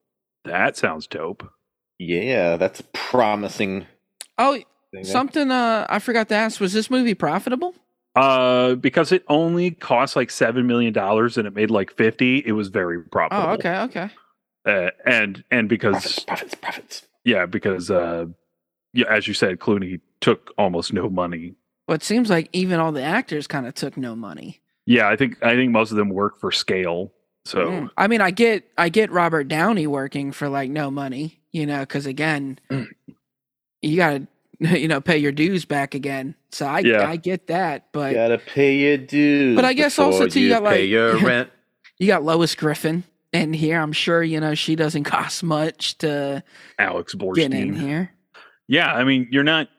that 0.48 0.78
sounds 0.78 1.08
dope 1.08 1.48
Yeah, 2.00 2.58
that's 2.58 2.82
promising. 2.94 3.86
Oh, 4.38 4.58
thing 4.94 5.04
something 5.04 5.52
uh, 5.52 5.86
I 5.90 6.00
forgot 6.00 6.30
to 6.30 6.36
ask: 6.36 6.60
Was 6.60 6.74
this 6.74 6.90
movie 6.90 7.14
profitable? 7.16 7.74
uh 8.16 8.74
because 8.76 9.12
it 9.12 9.24
only 9.28 9.70
cost 9.70 10.16
like 10.16 10.32
seven 10.32 10.66
million 10.66 10.92
dollars 10.92 11.38
and 11.38 11.48
it 11.48 11.54
made 11.54 11.70
like 11.70 11.92
50 11.94 12.40
it 12.48 12.54
was 12.54 12.70
very 12.70 13.04
profitable 13.04 13.50
Oh, 13.52 13.54
okay, 13.54 13.78
okay. 13.82 14.10
uh, 14.66 14.90
and 15.06 15.44
and 15.52 15.70
because 15.70 15.94
profits, 15.94 16.26
profits, 16.26 16.56
profits. 16.56 17.02
Yeah, 17.24 17.46
because 17.46 17.92
uh 17.92 18.26
yeah, 18.94 19.06
as 19.14 19.28
you 19.28 19.36
said, 19.36 19.60
Clooney 19.60 20.00
took 20.22 20.52
almost 20.58 20.94
no 20.94 21.10
money. 21.10 21.54
Well, 21.88 21.96
it 21.96 22.04
seems 22.04 22.30
like 22.30 22.50
even 22.54 22.80
all 22.80 22.92
the 22.92 23.04
actors 23.04 23.46
kind 23.46 23.68
of 23.68 23.76
took 23.76 23.98
no 23.98 24.16
money. 24.16 24.62
Yeah, 24.88 25.08
I 25.10 25.16
think 25.16 25.44
I 25.44 25.54
think 25.56 25.72
most 25.72 25.92
of 25.92 25.98
them 25.98 26.10
work 26.10 26.40
for 26.40 26.52
scale. 26.52 27.14
So 27.48 27.68
Mm. 27.68 27.90
I 27.98 28.08
mean, 28.08 28.22
I 28.22 28.32
get 28.32 28.66
I 28.78 28.90
get 28.90 29.12
Robert 29.12 29.46
Downey 29.48 29.88
working 29.88 30.32
for 30.32 30.50
like 30.50 30.70
no 30.70 30.92
money, 30.92 31.40
you 31.52 31.66
know, 31.66 31.80
because 31.82 32.06
again, 32.06 32.60
Mm. 32.70 32.88
you 33.82 33.96
gotta 33.98 34.28
you 34.60 34.88
know 34.88 35.00
pay 35.02 35.18
your 35.18 35.32
dues 35.32 35.66
back 35.66 35.94
again. 35.96 36.36
So 36.52 36.66
I 36.66 36.80
Yeah. 36.80 37.08
I 37.10 37.16
get 37.16 37.48
that, 37.48 37.88
but 37.92 38.12
you 38.12 38.18
Gotta 38.18 38.38
pay 38.40 38.76
your 38.78 38.98
dues. 38.98 39.56
But 39.56 39.66
I 39.66 39.74
guess 39.74 39.98
also, 40.00 40.28
too, 40.28 40.40
you 40.42 40.50
got, 40.50 40.64
pay 40.64 40.82
like- 40.82 40.90
your 40.90 41.18
rent. 41.26 41.50
you 42.00 42.08
got 42.08 42.24
Lois 42.24 42.54
Griffin 42.56 43.04
in 43.34 43.54
here. 43.54 43.80
I'm 43.80 43.94
sure 43.94 44.24
you 44.24 44.40
know 44.40 44.56
she 44.56 44.76
doesn't 44.76 45.04
cost 45.16 45.44
much 45.44 45.98
to 46.00 46.44
Alex 46.80 47.16
get 47.36 47.54
in 47.54 47.74
here. 47.74 48.12
Yeah, 48.68 48.94
I 48.94 49.04
mean, 49.06 49.28
you're 49.32 49.44
not 49.44 49.70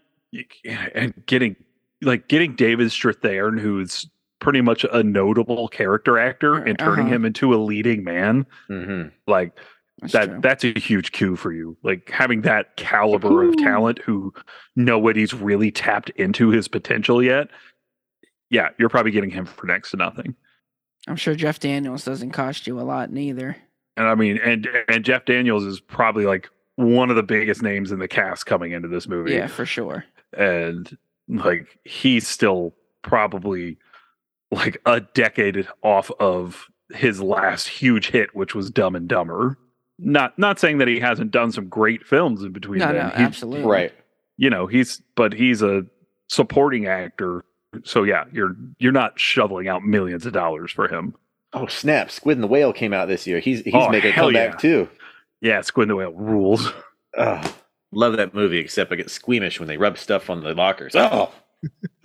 and 0.95 1.13
getting 1.27 1.57
like 2.03 2.29
getting 2.29 2.55
David 2.55 2.89
Strathairn, 2.89 3.59
who's 3.61 4.07
pretty 4.49 4.63
much 4.63 4.83
a 4.91 5.03
notable 5.03 5.69
character 5.69 6.19
actor, 6.19 6.55
and 6.55 6.79
turning 6.79 7.05
Uh-huh. 7.07 7.17
him 7.17 7.25
into 7.27 7.55
a 7.55 7.57
leading 7.59 8.03
man. 8.03 8.47
hmm 8.67 9.03
Like 9.27 9.53
That's 10.01 10.13
that 10.15 10.25
true. 10.31 10.39
that's 10.41 10.65
a 10.65 10.79
huge 10.79 11.13
cue 11.13 11.37
for 11.37 11.53
you. 11.53 11.77
Like 11.83 12.09
having 12.09 12.41
that 12.43 12.77
caliber 12.77 13.47
of 13.47 13.57
talent 13.59 13.99
who 14.07 14.33
nobody's 14.75 15.35
really 15.35 15.71
tapped 15.71 16.09
into 16.11 16.49
his 16.49 16.67
potential 16.67 17.23
yet. 17.23 17.49
Yeah, 18.49 18.71
you're 18.79 18.89
probably 18.89 19.11
getting 19.13 19.29
him 19.31 19.45
for 19.45 19.67
next 19.67 19.91
to 19.91 19.99
nothing. 19.99 20.35
I'm 21.07 21.17
sure 21.17 21.35
Jeff 21.35 21.61
Daniels 21.61 22.05
doesn't 22.07 22.31
cost 22.31 22.67
you 22.67 22.81
a 22.81 22.83
lot 22.83 23.11
neither. 23.13 23.55
And 23.99 24.07
I 24.07 24.15
mean, 24.15 24.39
and 24.39 24.67
and 24.89 25.05
Jeff 25.05 25.27
Daniels 25.27 25.65
is 25.65 25.79
probably 25.81 26.25
like 26.25 26.49
one 26.77 27.11
of 27.11 27.17
the 27.17 27.23
biggest 27.23 27.63
names 27.63 27.93
in 27.93 27.99
the 27.99 28.09
cast 28.09 28.47
coming 28.47 28.73
into 28.73 28.89
this 28.89 29.07
movie. 29.09 29.33
Yeah, 29.35 29.49
for 29.49 29.67
sure. 29.67 30.05
and 30.33 30.97
like 31.29 31.67
he's 31.85 32.27
still 32.27 32.75
probably 33.03 33.77
like 34.51 34.81
a 34.87 35.01
decade 35.01 35.67
off 35.83 36.11
of 36.21 36.67
his 36.93 37.21
last 37.21 37.69
huge 37.69 38.09
hit 38.11 38.35
which 38.35 38.55
was 38.55 38.71
dumb 38.71 38.95
and 38.97 39.09
dumber 39.09 39.59
not 39.99 40.39
not 40.39 40.59
saying 40.59 40.79
that 40.79 40.89
he 40.89 40.99
hasn't 41.01 41.31
done 41.31 41.53
some 41.53 41.69
great 41.69 42.07
films 42.07 42.43
in 42.43 42.53
between 42.53 42.79
No, 42.79 42.87
then. 42.87 42.97
no, 43.09 43.09
He- 43.11 43.23
absolutely. 43.23 43.67
Right. 43.71 43.93
you 44.37 44.49
know 44.49 44.67
he's 44.67 45.03
but 45.17 45.33
he's 45.33 45.61
a 45.63 45.85
supporting 46.29 46.87
actor 46.87 47.45
so 47.85 48.05
yeah 48.05 48.25
you're 48.33 48.57
you're 48.79 48.93
not 48.93 49.19
shoveling 49.21 49.69
out 49.69 49.83
millions 49.85 50.25
of 50.27 50.33
dollars 50.33 50.73
for 50.73 50.89
him 50.89 51.15
Oh 51.55 51.67
snap! 51.67 52.11
Squid 52.11 52.37
and 52.37 52.45
the 52.45 52.47
Whale 52.49 52.75
came 52.75 52.93
out 52.93 53.09
this 53.09 53.27
year. 53.27 53.41
He's 53.41 53.63
he's 53.63 53.73
Oh, 53.75 53.89
making 53.89 54.11
a 54.11 54.13
hell 54.13 54.27
comeback 54.27 54.53
yeah. 54.53 54.59
too. 54.59 54.89
yeah 55.41 55.61
squid 55.63 55.85
and 55.85 55.93
the 55.93 55.97
whale 55.97 56.13
rules 56.13 56.71
Ugh. 57.17 57.53
Love 57.91 58.19
that 58.19 58.35
movie, 58.35 58.59
except 58.59 58.93
I 58.93 58.97
get 58.97 59.11
squeamish 59.11 59.59
when 59.59 59.67
they 59.67 59.79
rub 59.79 59.97
stuff 59.97 60.29
on 60.29 60.43
the 60.43 60.53
lockers. 60.55 60.95
Oh, 60.95 61.33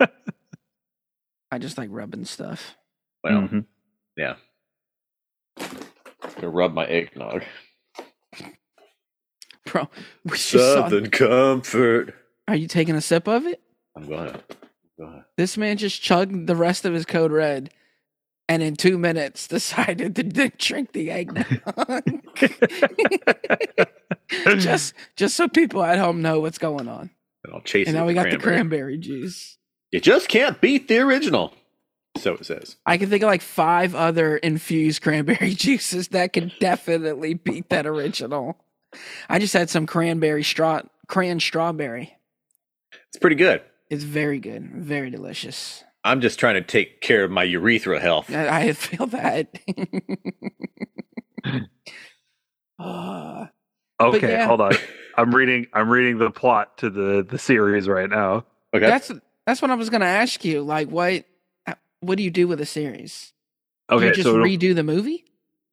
I 1.54 1.58
just 1.58 1.78
like 1.78 1.88
rubbing 1.92 2.24
stuff. 2.24 2.74
well, 3.22 3.42
Mhm. 3.42 3.64
yeah. 4.16 4.34
To 6.40 6.48
rub 6.48 6.74
my 6.74 6.84
eggnog. 6.86 7.44
Bro, 9.66 9.88
we 10.24 10.32
just 10.32 10.50
saw, 10.50 10.58
Southern 10.82 11.10
comfort. 11.10 12.14
are 12.48 12.56
you 12.56 12.66
taking 12.68 12.96
a 12.96 13.00
sip 13.00 13.28
of 13.28 13.46
it? 13.46 13.60
I'm 13.96 14.08
gonna. 14.08 14.40
Go 14.98 15.04
ahead. 15.06 15.24
This 15.36 15.56
man 15.56 15.76
just 15.76 16.02
chugged 16.02 16.46
the 16.48 16.56
rest 16.56 16.84
of 16.84 16.92
his 16.92 17.04
code 17.06 17.30
red 17.32 17.70
and 18.48 18.62
in 18.62 18.74
two 18.76 18.98
minutes 18.98 19.46
decided 19.56 20.16
to 20.16 20.22
d- 20.24 20.50
drink 20.58 20.92
the 20.92 21.10
eggnog. 21.10 22.02
just 24.58 24.94
just 25.16 25.36
so 25.36 25.48
people 25.48 25.82
at 25.84 25.98
home 25.98 26.20
know 26.22 26.40
what's 26.40 26.58
going 26.58 26.88
on. 26.88 27.10
And 27.44 27.54
I'll 27.54 27.60
chase 27.60 27.86
And 27.86 27.96
it 27.96 28.00
now 28.00 28.06
with 28.06 28.16
we 28.16 28.22
got 28.22 28.30
the 28.30 28.38
cranberry. 28.38 28.96
cranberry 28.96 28.98
juice. 28.98 29.58
You 29.94 30.00
just 30.00 30.26
can't 30.26 30.60
beat 30.60 30.88
the 30.88 30.98
original. 30.98 31.54
So 32.16 32.32
it 32.34 32.44
says. 32.44 32.78
I 32.84 32.98
can 32.98 33.08
think 33.10 33.22
of 33.22 33.28
like 33.28 33.42
five 33.42 33.94
other 33.94 34.36
infused 34.38 35.02
cranberry 35.02 35.54
juices 35.54 36.08
that 36.08 36.32
can 36.32 36.50
definitely 36.58 37.34
beat 37.34 37.68
that 37.68 37.86
original. 37.86 38.56
I 39.28 39.38
just 39.38 39.54
had 39.54 39.70
some 39.70 39.86
cranberry 39.86 40.42
straw 40.42 40.80
cran 41.06 41.38
strawberry. 41.38 42.12
It's 42.92 43.20
pretty 43.20 43.36
good. 43.36 43.62
It's 43.88 44.02
very 44.02 44.40
good, 44.40 44.68
very 44.68 45.10
delicious. 45.10 45.84
I'm 46.02 46.20
just 46.20 46.40
trying 46.40 46.54
to 46.54 46.62
take 46.62 47.00
care 47.00 47.22
of 47.22 47.30
my 47.30 47.44
urethra 47.44 48.00
health. 48.00 48.34
I, 48.34 48.48
I 48.48 48.72
feel 48.72 49.06
that. 49.06 49.56
Okay 54.00 54.32
yeah. 54.32 54.46
hold 54.46 54.60
on 54.60 54.72
i'm 55.16 55.34
reading 55.34 55.66
i'm 55.72 55.88
reading 55.88 56.18
the 56.18 56.30
plot 56.30 56.76
to 56.78 56.90
the 56.90 57.24
the 57.26 57.38
series 57.38 57.86
right 57.88 58.10
now 58.10 58.44
Okay. 58.74 58.86
That's 58.86 59.12
that's 59.46 59.62
what 59.62 59.70
I 59.70 59.74
was 59.74 59.90
gonna 59.90 60.04
ask 60.04 60.44
you. 60.44 60.62
Like, 60.62 60.88
what 60.88 61.24
uh, 61.66 61.74
what 62.00 62.16
do 62.16 62.24
you 62.24 62.30
do 62.30 62.46
with 62.46 62.60
a 62.60 62.66
series? 62.66 63.32
okay 63.90 64.06
you 64.06 64.12
just 64.14 64.26
so 64.26 64.36
redo 64.36 64.74
the 64.74 64.82
movie? 64.82 65.24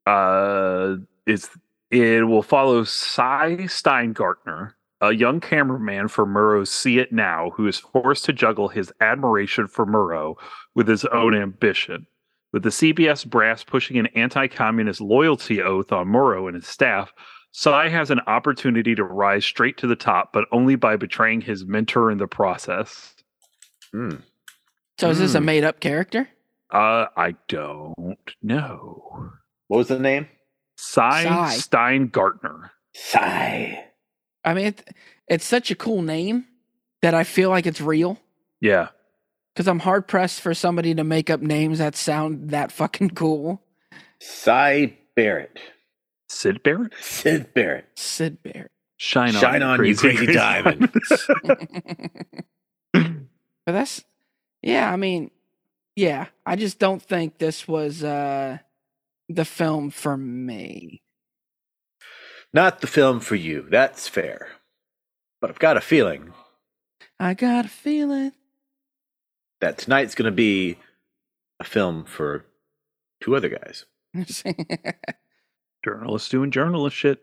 uh 0.05 0.95
it's 1.25 1.49
it 1.91 2.25
will 2.27 2.41
follow 2.41 2.84
Cy 2.86 3.57
Steingartner, 3.62 4.73
a 5.01 5.13
young 5.13 5.41
cameraman 5.41 6.07
for 6.07 6.25
Murrow's 6.25 6.71
See 6.71 6.99
It 6.99 7.12
Now, 7.12 7.51
who 7.51 7.67
is 7.67 7.79
forced 7.79 8.23
to 8.25 8.34
juggle 8.34 8.69
his 8.69 8.93
admiration 9.01 9.67
for 9.67 9.86
Murrow 9.86 10.36
with 10.73 10.88
his 10.88 11.03
own 11.05 11.36
ambition. 11.36 12.07
With 12.53 12.63
the 12.63 12.69
CBS 12.69 13.25
brass 13.29 13.63
pushing 13.63 13.97
an 13.97 14.07
anti-communist 14.07 15.01
loyalty 15.01 15.62
oath 15.62 15.91
on 15.91 16.07
Murrow 16.07 16.47
and 16.47 16.55
his 16.55 16.67
staff, 16.67 17.13
Cy 17.51 17.89
has 17.89 18.10
an 18.10 18.21
opportunity 18.27 18.95
to 18.95 19.03
rise 19.03 19.43
straight 19.43 19.77
to 19.77 19.88
the 19.88 19.95
top, 19.95 20.31
but 20.31 20.45
only 20.53 20.75
by 20.75 20.95
betraying 20.95 21.41
his 21.41 21.65
mentor 21.65 22.10
in 22.10 22.17
the 22.17 22.27
process. 22.27 23.15
Hmm. 23.93 24.15
So 24.99 25.10
is 25.10 25.19
this 25.19 25.36
a 25.36 25.39
Mm. 25.39 25.45
made 25.45 25.63
up 25.63 25.80
character? 25.80 26.30
Uh, 26.71 27.08
I 27.17 27.36
don't 27.47 28.17
know. 28.41 29.32
What 29.67 29.77
was 29.77 29.88
the 29.88 29.99
name? 29.99 30.27
Cy, 30.77 31.23
Cy. 31.23 31.56
Steingartner. 31.58 32.69
Sigh. 32.95 33.86
I 34.43 34.54
mean, 34.54 34.67
it, 34.67 34.89
it's 35.27 35.45
such 35.45 35.69
a 35.71 35.75
cool 35.75 36.01
name 36.01 36.45
that 37.01 37.13
I 37.13 37.23
feel 37.23 37.49
like 37.49 37.65
it's 37.65 37.82
real. 37.82 38.19
Yeah. 38.62 38.89
Because 39.54 39.67
I'm 39.67 39.80
hard 39.80 40.08
pressed 40.08 40.39
for 40.41 40.54
somebody 40.54 40.95
to 40.95 41.04
make 41.04 41.30
up 41.30 41.41
names 41.41 41.80
that 41.80 41.95
sound 41.95 42.51
that 42.51 42.71
fucking 42.71 43.12
cool. 43.12 43.62
Cy 44.19 44.97
Barrett. 45.15 45.60
Syd 46.30 46.63
Barrett? 46.63 46.93
Syd 47.01 47.54
Barrett. 47.54 47.86
Syd 47.95 48.41
Barrett. 48.41 48.71
Shine, 48.97 49.34
Shine 49.34 49.62
on, 49.63 49.84
you 49.84 49.95
crazy 49.95 50.25
diamond. 50.34 50.89
but 53.65 53.74
that's 53.74 54.04
yeah, 54.62 54.91
I 54.91 54.95
mean, 54.95 55.32
yeah, 55.95 56.28
I 56.45 56.56
just 56.56 56.80
don't 56.80 57.02
think 57.02 57.38
this 57.38 57.67
was 57.67 58.04
uh 58.04 58.60
the 59.30 59.45
film 59.45 59.89
for 59.91 60.17
me. 60.17 61.02
Not 62.54 62.82
the 62.82 62.88
film 62.88 63.19
for 63.21 63.36
you. 63.36 63.65
That's 63.69 64.08
fair. 64.08 64.50
But 65.39 65.50
I've 65.50 65.60
got 65.60 65.78
a 65.78 65.82
feeling 65.82 66.34
I 67.19 67.34
got 67.34 67.65
a 67.65 67.69
feeling. 67.69 68.32
that 69.62 69.78
tonight's 69.78 70.15
going 70.15 70.26
to 70.26 70.36
be 70.36 70.78
a 71.60 71.63
film 71.63 72.04
for 72.06 72.45
two 73.21 73.36
other 73.36 73.50
guys. 73.50 73.86
Journalists 75.86 76.30
doing 76.30 76.52
journalist 76.52 76.95
shit. 76.95 77.21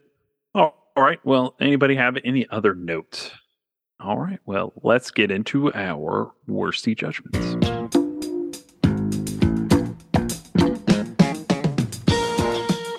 Oh, 0.54 0.72
all 0.96 1.02
right. 1.02 1.20
Well, 1.24 1.54
anybody 1.60 1.96
have 1.96 2.16
any 2.24 2.46
other 2.48 2.74
notes? 2.74 3.30
All 4.00 4.18
right. 4.18 4.38
Well, 4.46 4.72
let's 4.82 5.10
get 5.10 5.30
into 5.30 5.72
our 5.74 6.32
worsty 6.48 6.94
judgments. 6.94 7.38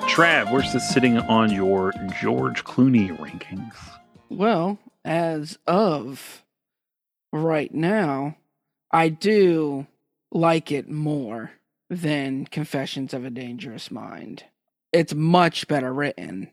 Trav, 0.09 0.51
where's 0.51 0.73
this 0.73 0.89
sitting 0.89 1.17
on 1.17 1.51
your 1.51 1.93
George 2.19 2.63
Clooney 2.65 3.15
rankings? 3.17 3.73
well, 4.29 4.77
as 5.05 5.57
of 5.65 6.43
right 7.31 7.73
now, 7.73 8.35
I 8.91 9.09
do 9.09 9.87
like 10.31 10.71
it 10.71 10.89
more 10.89 11.51
than 11.89 12.45
Confessions 12.45 13.13
of 13.13 13.23
a 13.25 13.29
Dangerous 13.29 13.89
Mind. 13.89 14.43
It's 14.91 15.13
much 15.13 15.67
better 15.67 15.93
written. 15.93 16.51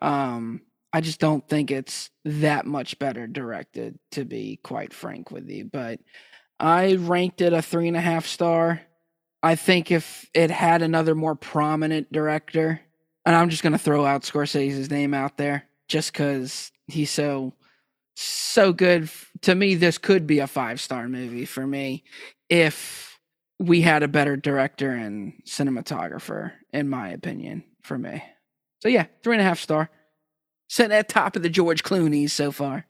Um, 0.00 0.62
I 0.92 1.00
just 1.00 1.20
don't 1.20 1.46
think 1.48 1.70
it's 1.70 2.10
that 2.24 2.66
much 2.66 2.98
better 2.98 3.26
directed, 3.26 3.98
to 4.12 4.24
be 4.24 4.58
quite 4.62 4.92
frank 4.92 5.30
with 5.30 5.48
you. 5.48 5.64
But 5.64 6.00
I 6.58 6.94
ranked 6.94 7.40
it 7.40 7.52
a 7.52 7.62
three 7.62 7.88
and 7.88 7.96
a 7.96 8.00
half 8.00 8.26
star. 8.26 8.80
I 9.42 9.54
think 9.54 9.90
if 9.90 10.28
it 10.34 10.50
had 10.50 10.82
another 10.82 11.14
more 11.14 11.34
prominent 11.34 12.12
director, 12.12 12.80
and 13.24 13.36
I'm 13.36 13.50
just 13.50 13.62
gonna 13.62 13.78
throw 13.78 14.04
out 14.04 14.22
Scorsese's 14.22 14.90
name 14.90 15.14
out 15.14 15.36
there, 15.36 15.64
just 15.88 16.12
because 16.12 16.72
he's 16.86 17.10
so 17.10 17.54
so 18.16 18.72
good. 18.72 19.08
To 19.42 19.54
me, 19.54 19.74
this 19.74 19.96
could 19.96 20.26
be 20.26 20.40
a 20.40 20.46
five 20.46 20.80
star 20.80 21.08
movie 21.08 21.46
for 21.46 21.66
me 21.66 22.04
if 22.48 23.18
we 23.58 23.80
had 23.82 24.02
a 24.02 24.08
better 24.08 24.36
director 24.36 24.90
and 24.90 25.34
cinematographer, 25.46 26.52
in 26.72 26.88
my 26.88 27.10
opinion, 27.10 27.64
for 27.82 27.96
me. 27.98 28.22
So 28.80 28.88
yeah, 28.88 29.06
three 29.22 29.34
and 29.34 29.42
a 29.42 29.44
half 29.44 29.60
star. 29.60 29.90
Sitting 30.70 30.96
at 30.96 31.08
top 31.08 31.34
of 31.34 31.42
the 31.42 31.48
George 31.48 31.82
Clooney's 31.82 32.32
so 32.32 32.52
far. 32.52 32.86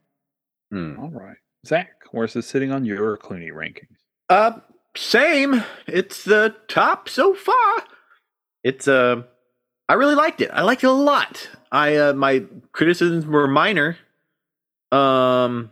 Hmm. 0.71 0.99
All 0.99 1.09
right. 1.09 1.37
Zach, 1.65 1.89
where's 2.11 2.33
this 2.33 2.45
sitting 2.45 2.71
on 2.71 2.85
your 2.85 3.17
Clooney 3.17 3.51
rankings? 3.51 3.97
Uh, 4.29 4.59
same. 4.95 5.63
It's 5.87 6.23
the 6.23 6.55
top 6.67 7.09
so 7.09 7.33
far. 7.33 7.83
It's 8.63 8.87
uh, 8.87 9.23
I 9.89 9.95
really 9.95 10.13
liked 10.13 10.41
it. 10.41 10.51
I 10.53 10.61
liked 10.61 10.83
it 10.83 10.87
a 10.87 10.91
lot. 10.91 11.49
I 11.71 11.95
uh, 11.95 12.13
my 12.13 12.43
criticisms 12.71 13.25
were 13.25 13.47
minor. 13.47 13.97
Um, 14.91 15.71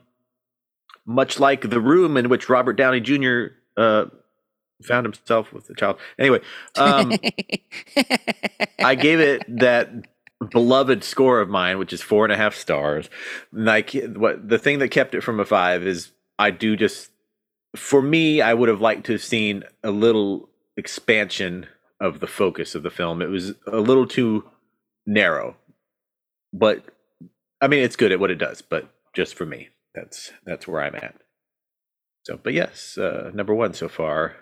much 1.06 1.40
like 1.40 1.70
the 1.70 1.80
room 1.80 2.18
in 2.18 2.28
which 2.28 2.50
Robert 2.50 2.74
Downey 2.74 3.02
Jr. 3.02 3.54
uh 3.78 4.06
found 4.84 5.06
himself 5.06 5.54
with 5.54 5.70
a 5.70 5.76
child. 5.76 5.98
Anyway, 6.18 6.40
um, 6.76 7.14
I 8.80 8.96
gave 8.96 9.20
it 9.20 9.44
that 9.60 9.92
beloved 10.46 11.04
score 11.04 11.42
of 11.42 11.50
mine, 11.50 11.80
which 11.80 11.94
is 11.94 12.02
four 12.02 12.24
and 12.24 12.34
a 12.34 12.38
half 12.38 12.56
stars. 12.56 13.10
Like 13.52 13.92
what 14.16 14.48
the 14.48 14.60
thing 14.60 14.80
that 14.80 14.90
kept 14.90 15.16
it 15.16 15.22
from 15.22 15.40
a 15.40 15.46
five 15.46 15.86
is 15.86 16.12
I 16.38 16.52
do 16.52 16.76
just 16.76 17.12
for 17.76 18.02
me, 18.02 18.42
I 18.42 18.54
would 18.54 18.70
have 18.70 18.82
liked 18.82 19.06
to 19.08 19.12
have 19.14 19.24
seen 19.24 19.64
a 19.84 19.92
little 19.92 20.50
expansion 20.78 21.68
of 22.02 22.20
the 22.20 22.28
focus 22.28 22.74
of 22.74 22.84
the 22.84 22.90
film. 22.90 23.22
It 23.22 23.30
was 23.30 23.54
a 23.68 23.78
little 23.78 24.08
too 24.08 24.50
narrow. 25.06 25.58
But 26.54 26.86
I 27.62 27.68
mean 27.68 27.84
it's 27.84 27.96
good 27.98 28.12
at 28.12 28.20
what 28.20 28.32
it 28.32 28.38
does, 28.38 28.62
but 28.62 28.90
just 29.14 29.36
for 29.36 29.46
me. 29.46 29.70
That's 29.94 30.32
that's 30.46 30.68
where 30.68 30.82
I'm 30.82 30.96
at. 30.96 31.16
So 32.26 32.40
but 32.42 32.54
yes, 32.54 32.98
uh 32.98 33.32
number 33.34 33.54
one 33.54 33.74
so 33.74 33.90
far. 33.90 34.36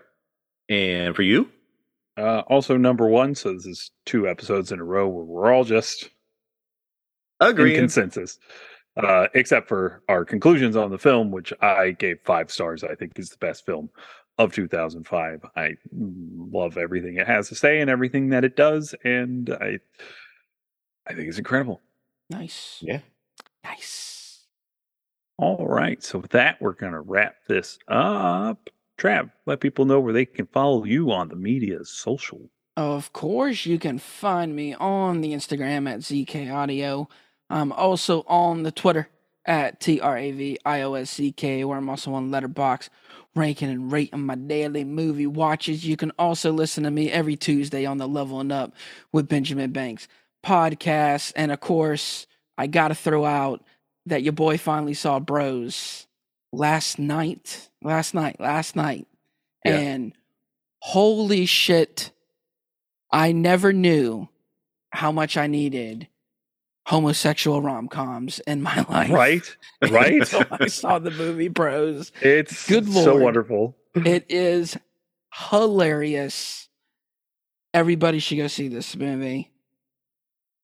And 0.69 1.15
for 1.15 1.23
you? 1.23 1.49
Uh, 2.17 2.39
also, 2.47 2.77
number 2.77 3.07
one. 3.07 3.35
So 3.35 3.53
this 3.53 3.65
is 3.65 3.91
two 4.05 4.27
episodes 4.27 4.71
in 4.71 4.79
a 4.79 4.83
row 4.83 5.07
where 5.07 5.23
we're 5.23 5.53
all 5.53 5.63
just 5.63 6.09
in 7.41 7.47
Agree. 7.47 7.75
consensus, 7.75 8.39
uh, 8.97 9.27
except 9.35 9.67
for 9.67 10.01
our 10.09 10.25
conclusions 10.25 10.75
on 10.75 10.89
the 10.89 10.97
film, 10.97 11.29
which 11.31 11.53
I 11.61 11.91
gave 11.91 12.19
five 12.25 12.51
stars. 12.51 12.83
I 12.83 12.95
think 12.95 13.19
is 13.19 13.29
the 13.29 13.37
best 13.37 13.65
film 13.65 13.89
of 14.39 14.53
2005. 14.53 15.45
I 15.55 15.75
love 15.91 16.77
everything 16.77 17.17
it 17.17 17.27
has 17.27 17.49
to 17.49 17.55
say 17.55 17.79
and 17.81 17.89
everything 17.89 18.29
that 18.29 18.43
it 18.43 18.55
does, 18.55 18.95
and 19.03 19.49
I, 19.49 19.77
I 21.07 21.13
think 21.13 21.27
it's 21.27 21.37
incredible. 21.37 21.81
nice. 22.29 22.77
Yeah. 22.81 22.99
Nice. 23.63 24.45
All 25.39 25.67
right, 25.67 26.01
so 26.03 26.17
with 26.17 26.31
that, 26.31 26.59
we're 26.61 26.71
gonna 26.73 27.01
wrap 27.01 27.35
this 27.47 27.77
up. 27.87 28.69
Trav, 28.97 29.31
let 29.45 29.59
people 29.59 29.85
know 29.85 29.99
where 29.99 30.13
they 30.13 30.25
can 30.25 30.47
follow 30.47 30.83
you 30.83 31.11
on 31.11 31.29
the 31.29 31.35
media 31.35 31.85
social. 31.85 32.49
Of 32.75 33.13
course, 33.13 33.65
you 33.65 33.79
can 33.79 33.99
find 33.99 34.55
me 34.55 34.73
on 34.73 35.21
the 35.21 35.33
Instagram 35.33 35.89
at 35.89 35.99
ZK 35.99 36.53
Audio. 36.53 37.07
I'm 37.49 37.71
also 37.71 38.23
on 38.27 38.63
the 38.63 38.71
Twitter 38.71 39.09
at 39.45 39.79
T 39.79 39.99
R 39.99 40.17
A 40.17 40.31
V 40.31 40.59
I 40.65 40.81
O 40.81 40.95
S 40.95 41.11
C 41.11 41.31
K, 41.31 41.63
where 41.63 41.77
I'm 41.77 41.89
also 41.89 42.13
on 42.13 42.29
Letterboxd, 42.29 42.89
ranking 43.35 43.69
and 43.69 43.91
rating 43.91 44.21
my 44.21 44.35
daily 44.35 44.83
movie 44.83 45.27
watches. 45.27 45.85
You 45.85 45.95
can 45.95 46.11
also 46.19 46.51
listen 46.51 46.83
to 46.83 46.91
me 46.91 47.11
every 47.11 47.35
Tuesday 47.35 47.85
on 47.85 47.97
the 47.97 48.07
Leveling 48.07 48.51
Up 48.51 48.73
with 49.11 49.29
Benjamin 49.29 49.71
Banks 49.71 50.07
podcast. 50.45 51.33
And 51.35 51.51
of 51.51 51.59
course, 51.59 52.27
I 52.57 52.67
got 52.67 52.89
to 52.89 52.95
throw 52.95 53.25
out 53.25 53.63
that 54.05 54.23
your 54.23 54.33
boy 54.33 54.57
finally 54.57 54.93
saw 54.93 55.19
Bros 55.19 56.06
last 56.51 56.99
night. 56.99 57.69
Last 57.81 58.13
night. 58.13 58.39
Last 58.39 58.75
night. 58.75 59.07
Yeah. 59.65 59.77
And 59.77 60.13
holy 60.79 61.45
shit. 61.45 62.11
I 63.11 63.31
never 63.31 63.71
knew 63.73 64.27
how 64.91 65.11
much 65.11 65.37
I 65.37 65.47
needed 65.47 66.07
homosexual 66.85 67.61
rom 67.61 67.87
coms 67.87 68.39
in 68.47 68.61
my 68.61 68.85
life. 68.89 69.09
Right, 69.11 69.57
right. 69.91 70.33
I 70.61 70.67
saw 70.67 70.99
the 70.99 71.11
movie 71.11 71.47
Bros. 71.49 72.11
it's 72.21 72.67
Good 72.67 72.91
so 72.91 73.17
wonderful. 73.17 73.75
It 73.95 74.25
is 74.29 74.77
hilarious. 75.49 76.69
Everybody 77.73 78.19
should 78.19 78.37
go 78.37 78.47
see 78.47 78.67
this 78.69 78.95
movie 78.95 79.51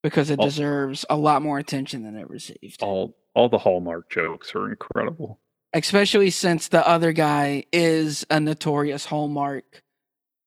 because 0.02 0.30
it 0.30 0.40
Oh. 0.40 0.46
deserves 0.46 1.06
a 1.10 1.16
lot 1.18 1.42
more 1.42 1.60
attention 1.60 2.04
than 2.04 2.16
it 2.16 2.30
received. 2.30 2.82
All 2.82 3.16
all 3.36 3.50
the 3.50 3.58
Hallmark 3.58 4.10
jokes 4.10 4.54
are 4.56 4.70
incredible. 4.70 5.40
Especially 5.74 6.30
since 6.30 6.68
the 6.68 6.88
other 6.88 7.12
guy 7.12 7.64
is 7.72 8.26
a 8.30 8.40
notorious 8.40 9.06
Hallmark 9.06 9.84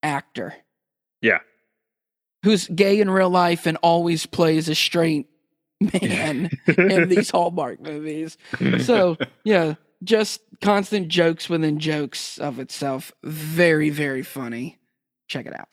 actor. 0.02 0.54
Yeah. 1.20 1.38
Who's 2.44 2.68
gay 2.68 3.00
in 3.00 3.10
real 3.10 3.30
life 3.30 3.66
and 3.66 3.76
always 3.82 4.24
plays 4.26 4.68
a 4.68 4.74
straight 4.74 5.28
man 5.80 6.50
in 6.66 7.08
these 7.08 7.30
Hallmark 7.30 7.80
movies. 7.80 8.38
So, 8.80 9.16
yeah, 9.44 9.74
just 10.04 10.40
constant 10.60 11.08
jokes 11.08 11.48
within 11.48 11.80
jokes 11.80 12.38
of 12.38 12.60
itself. 12.60 13.12
Very, 13.24 13.90
very 13.90 14.22
funny. 14.22 14.78
Check 15.28 15.46
it 15.46 15.58
out. 15.58 15.68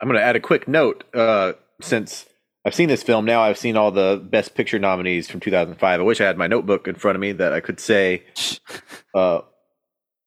I'm 0.00 0.08
going 0.08 0.18
to 0.18 0.24
add 0.24 0.34
a 0.34 0.40
quick 0.40 0.66
note. 0.66 1.04
Uh, 1.14 1.52
since 1.80 2.26
I've 2.64 2.74
seen 2.74 2.88
this 2.88 3.02
film 3.02 3.24
now, 3.24 3.42
I've 3.42 3.58
seen 3.58 3.76
all 3.76 3.90
the 3.90 4.22
Best 4.24 4.54
Picture 4.54 4.78
nominees 4.78 5.28
from 5.28 5.40
2005. 5.40 6.00
I 6.00 6.02
wish 6.02 6.20
I 6.20 6.24
had 6.24 6.38
my 6.38 6.46
notebook 6.46 6.86
in 6.86 6.94
front 6.94 7.16
of 7.16 7.20
me 7.20 7.32
that 7.32 7.52
I 7.52 7.60
could 7.60 7.80
say 7.80 8.22
uh, 9.14 9.40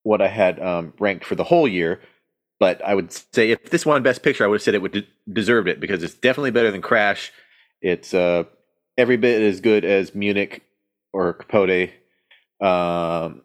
what 0.03 0.21
I 0.21 0.27
had 0.27 0.59
um, 0.61 0.93
ranked 0.99 1.23
for 1.25 1.35
the 1.35 1.45
whole 1.45 1.67
year. 1.67 2.01
But 2.59 2.81
I 2.83 2.93
would 2.93 3.11
say 3.33 3.51
if 3.51 3.69
this 3.69 3.85
won 3.85 4.03
Best 4.03 4.21
Picture, 4.23 4.43
I 4.43 4.47
would 4.47 4.55
have 4.55 4.63
said 4.63 4.75
it 4.75 4.81
would 4.81 4.91
de- 4.93 5.07
deserved 5.31 5.67
it 5.69 5.79
because 5.79 6.03
it's 6.03 6.13
definitely 6.13 6.51
better 6.51 6.71
than 6.71 6.81
Crash. 6.81 7.31
It's 7.81 8.13
uh, 8.13 8.43
every 8.97 9.17
bit 9.17 9.41
as 9.41 9.61
good 9.61 9.85
as 9.85 10.13
Munich 10.15 10.63
or 11.13 11.33
Capote. 11.33 11.91
Um, 12.61 13.41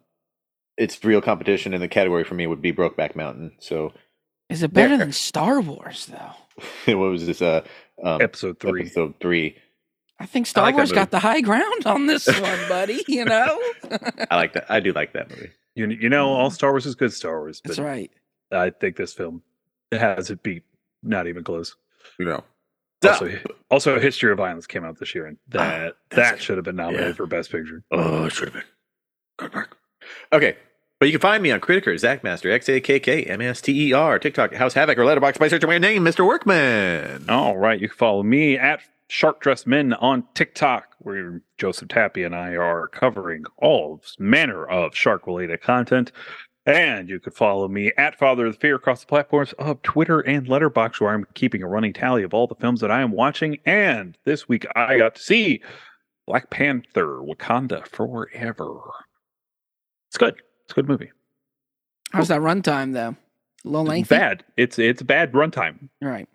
its 0.77 1.03
real 1.05 1.21
competition 1.21 1.75
in 1.75 1.81
the 1.81 1.89
category 1.89 2.25
for 2.25 2.35
me 2.35 2.47
would 2.47 2.63
be 2.63 2.73
Brokeback 2.73 3.15
Mountain. 3.17 3.53
So 3.59 3.93
Is 4.49 4.63
it 4.63 4.73
better 4.73 4.91
There- 4.91 4.99
than 4.99 5.13
Star 5.13 5.61
Wars, 5.61 6.07
though? 6.07 6.33
what 6.99 7.11
was 7.11 7.27
this? 7.27 7.43
Uh, 7.43 7.63
um, 8.03 8.21
Episode 8.21 8.59
three. 8.61 8.83
episode 8.83 9.15
three. 9.21 9.57
I 10.19 10.27
think 10.27 10.47
Star 10.47 10.65
like 10.65 10.75
Wars 10.75 10.93
got 10.93 11.11
the 11.11 11.19
high 11.19 11.41
ground 11.41 11.87
on 11.87 12.07
this 12.07 12.27
one, 12.41 12.69
buddy. 12.69 13.03
You 13.09 13.25
know? 13.25 13.59
I 14.31 14.37
like 14.37 14.53
that. 14.55 14.67
I 14.71 14.81
do 14.81 14.93
like 14.93 15.13
that 15.15 15.31
movie. 15.31 15.51
You, 15.75 15.89
you 15.89 16.09
know, 16.09 16.29
all 16.29 16.51
Star 16.51 16.71
Wars 16.73 16.85
is 16.87 16.95
good 16.95 17.13
Star 17.13 17.39
Wars, 17.41 17.61
but 17.63 17.71
That's 17.71 17.79
right. 17.81 18.11
I 18.53 18.71
think 18.71 18.97
this 18.97 19.13
film 19.13 19.43
has 19.93 20.31
it 20.31 20.43
beat. 20.43 20.65
Not 21.03 21.27
even 21.27 21.43
close. 21.45 21.75
You 22.19 22.27
know. 22.27 22.45
Also, 23.03 23.31
also, 23.71 23.99
History 23.99 24.31
of 24.31 24.37
Violence 24.37 24.67
came 24.67 24.85
out 24.85 24.99
this 24.99 25.15
year, 25.15 25.25
and 25.25 25.39
that 25.49 25.61
Ah, 25.61 25.95
that's 26.11 26.31
that 26.33 26.43
should 26.43 26.59
have 26.59 26.65
been 26.67 26.77
nominated 26.77 27.09
Yeah. 27.09 27.15
for 27.15 27.27
Best 27.27 27.51
Picture. 27.51 27.83
Oh, 27.91 28.27
it 28.27 28.33
should 28.33 28.49
have 28.49 28.53
been. 28.55 28.65
Good 29.39 29.55
work. 29.55 29.79
Okay. 30.35 30.59
But 31.01 31.07
you 31.07 31.13
can 31.13 31.23
find 31.23 31.43
me 31.43 31.51
on 31.51 31.61
Criticker, 31.61 31.99
Zachmaster, 31.99 32.53
X 32.53 32.69
A 32.69 32.79
K 32.79 33.01
K 33.01 33.25
M 33.25 33.41
S 33.41 33.63
T 33.63 33.89
E 33.89 33.93
R, 33.95 34.19
TikTok, 34.19 34.53
House 34.53 34.75
Havoc, 34.75 34.99
or 34.99 35.05
Letterboxd 35.05 35.39
by 35.39 35.49
searching 35.49 35.71
my 35.71 35.79
name, 35.79 36.05
Mr. 36.05 36.27
Workman. 36.27 37.25
All 37.31 37.57
right, 37.57 37.81
you 37.81 37.89
can 37.89 37.97
follow 37.97 38.23
me 38.23 38.59
at 38.59 38.83
Shark 39.09 39.41
Dressed 39.41 39.67
Men 39.67 39.95
on 39.95 40.25
TikTok, 40.35 40.97
where 40.99 41.41
Joseph 41.57 41.89
Tappy 41.89 42.23
and 42.23 42.37
I 42.37 42.55
are 42.55 42.87
covering 42.87 43.45
all 43.57 44.03
manner 44.19 44.67
of 44.67 44.95
shark-related 44.95 45.63
content. 45.63 46.13
And 46.67 47.09
you 47.09 47.19
could 47.19 47.33
follow 47.33 47.67
me 47.67 47.93
at 47.97 48.19
Father 48.19 48.45
of 48.45 48.53
the 48.53 48.61
Fear 48.61 48.75
across 48.75 49.01
the 49.01 49.07
platforms 49.07 49.55
of 49.55 49.81
Twitter 49.81 50.21
and 50.21 50.47
Letterboxd, 50.47 51.01
where 51.01 51.15
I'm 51.15 51.27
keeping 51.33 51.63
a 51.63 51.67
running 51.67 51.95
tally 51.95 52.25
of 52.25 52.35
all 52.35 52.47
the 52.47 52.55
films 52.57 52.81
that 52.81 52.91
I 52.91 53.01
am 53.01 53.13
watching. 53.13 53.57
And 53.65 54.19
this 54.27 54.51
week 54.51 54.67
I 54.77 54.99
got 54.99 55.15
to 55.15 55.23
see 55.23 55.63
Black 56.27 56.51
Panther: 56.51 57.23
Wakanda 57.23 57.89
Forever. 57.89 58.81
It's 60.11 60.19
good. 60.19 60.43
It's 60.71 60.77
a 60.79 60.83
good 60.83 60.89
movie. 60.89 61.11
How's 62.13 62.29
that 62.29 62.41
runtime, 62.43 62.93
though? 62.93 63.17
A 63.65 63.69
little 63.69 63.85
lengthy? 63.87 64.15
Bad. 64.15 64.45
It's 64.57 64.79
it's 64.79 65.03
bad 65.03 65.33
runtime, 65.33 65.89
Right. 66.01 66.29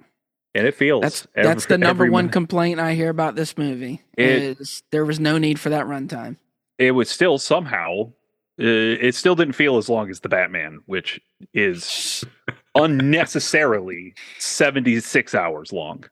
and 0.53 0.67
it 0.67 0.75
feels. 0.75 1.03
That's 1.03 1.27
every- 1.35 1.47
that's 1.49 1.65
the 1.67 1.77
number 1.77 2.03
one 2.11 2.25
minute. 2.25 2.33
complaint 2.33 2.79
I 2.81 2.95
hear 2.95 3.09
about 3.09 3.35
this 3.35 3.57
movie. 3.57 4.01
It- 4.17 4.59
is 4.59 4.83
there 4.91 5.05
was 5.05 5.21
no 5.21 5.37
need 5.37 5.57
for 5.57 5.69
that 5.69 5.85
runtime. 5.85 6.35
it 6.77 6.91
was 6.91 7.09
still 7.09 7.37
somehow 7.37 8.11
uh, 8.59 8.99
it 9.07 9.15
still 9.15 9.35
didn't 9.35 9.53
feel 9.53 9.77
as 9.77 9.87
long 9.87 10.09
as 10.09 10.19
the 10.19 10.27
batman 10.29 10.81
which 10.87 11.21
is 11.53 12.25
unnecessarily 12.75 14.13
76 14.39 15.33
hours 15.33 15.71
long 15.71 16.03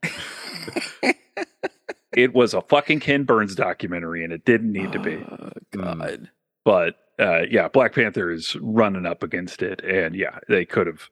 it 2.16 2.34
was 2.34 2.54
a 2.54 2.62
fucking 2.62 3.00
ken 3.02 3.24
burns 3.24 3.56
documentary 3.56 4.24
and 4.24 4.32
it 4.32 4.46
didn't 4.46 4.72
need 4.72 4.92
to 4.94 5.00
be 5.00 5.16
Oh, 5.30 5.50
God. 5.72 6.30
but 6.64 6.96
uh, 7.20 7.42
yeah 7.50 7.68
black 7.68 7.94
panther 7.94 8.32
is 8.32 8.56
running 8.62 9.06
up 9.06 9.24
against 9.24 9.62
it 9.62 9.84
and 9.84 10.16
yeah 10.16 10.40
they 10.48 10.66
could 10.66 10.88
have 10.88 11.10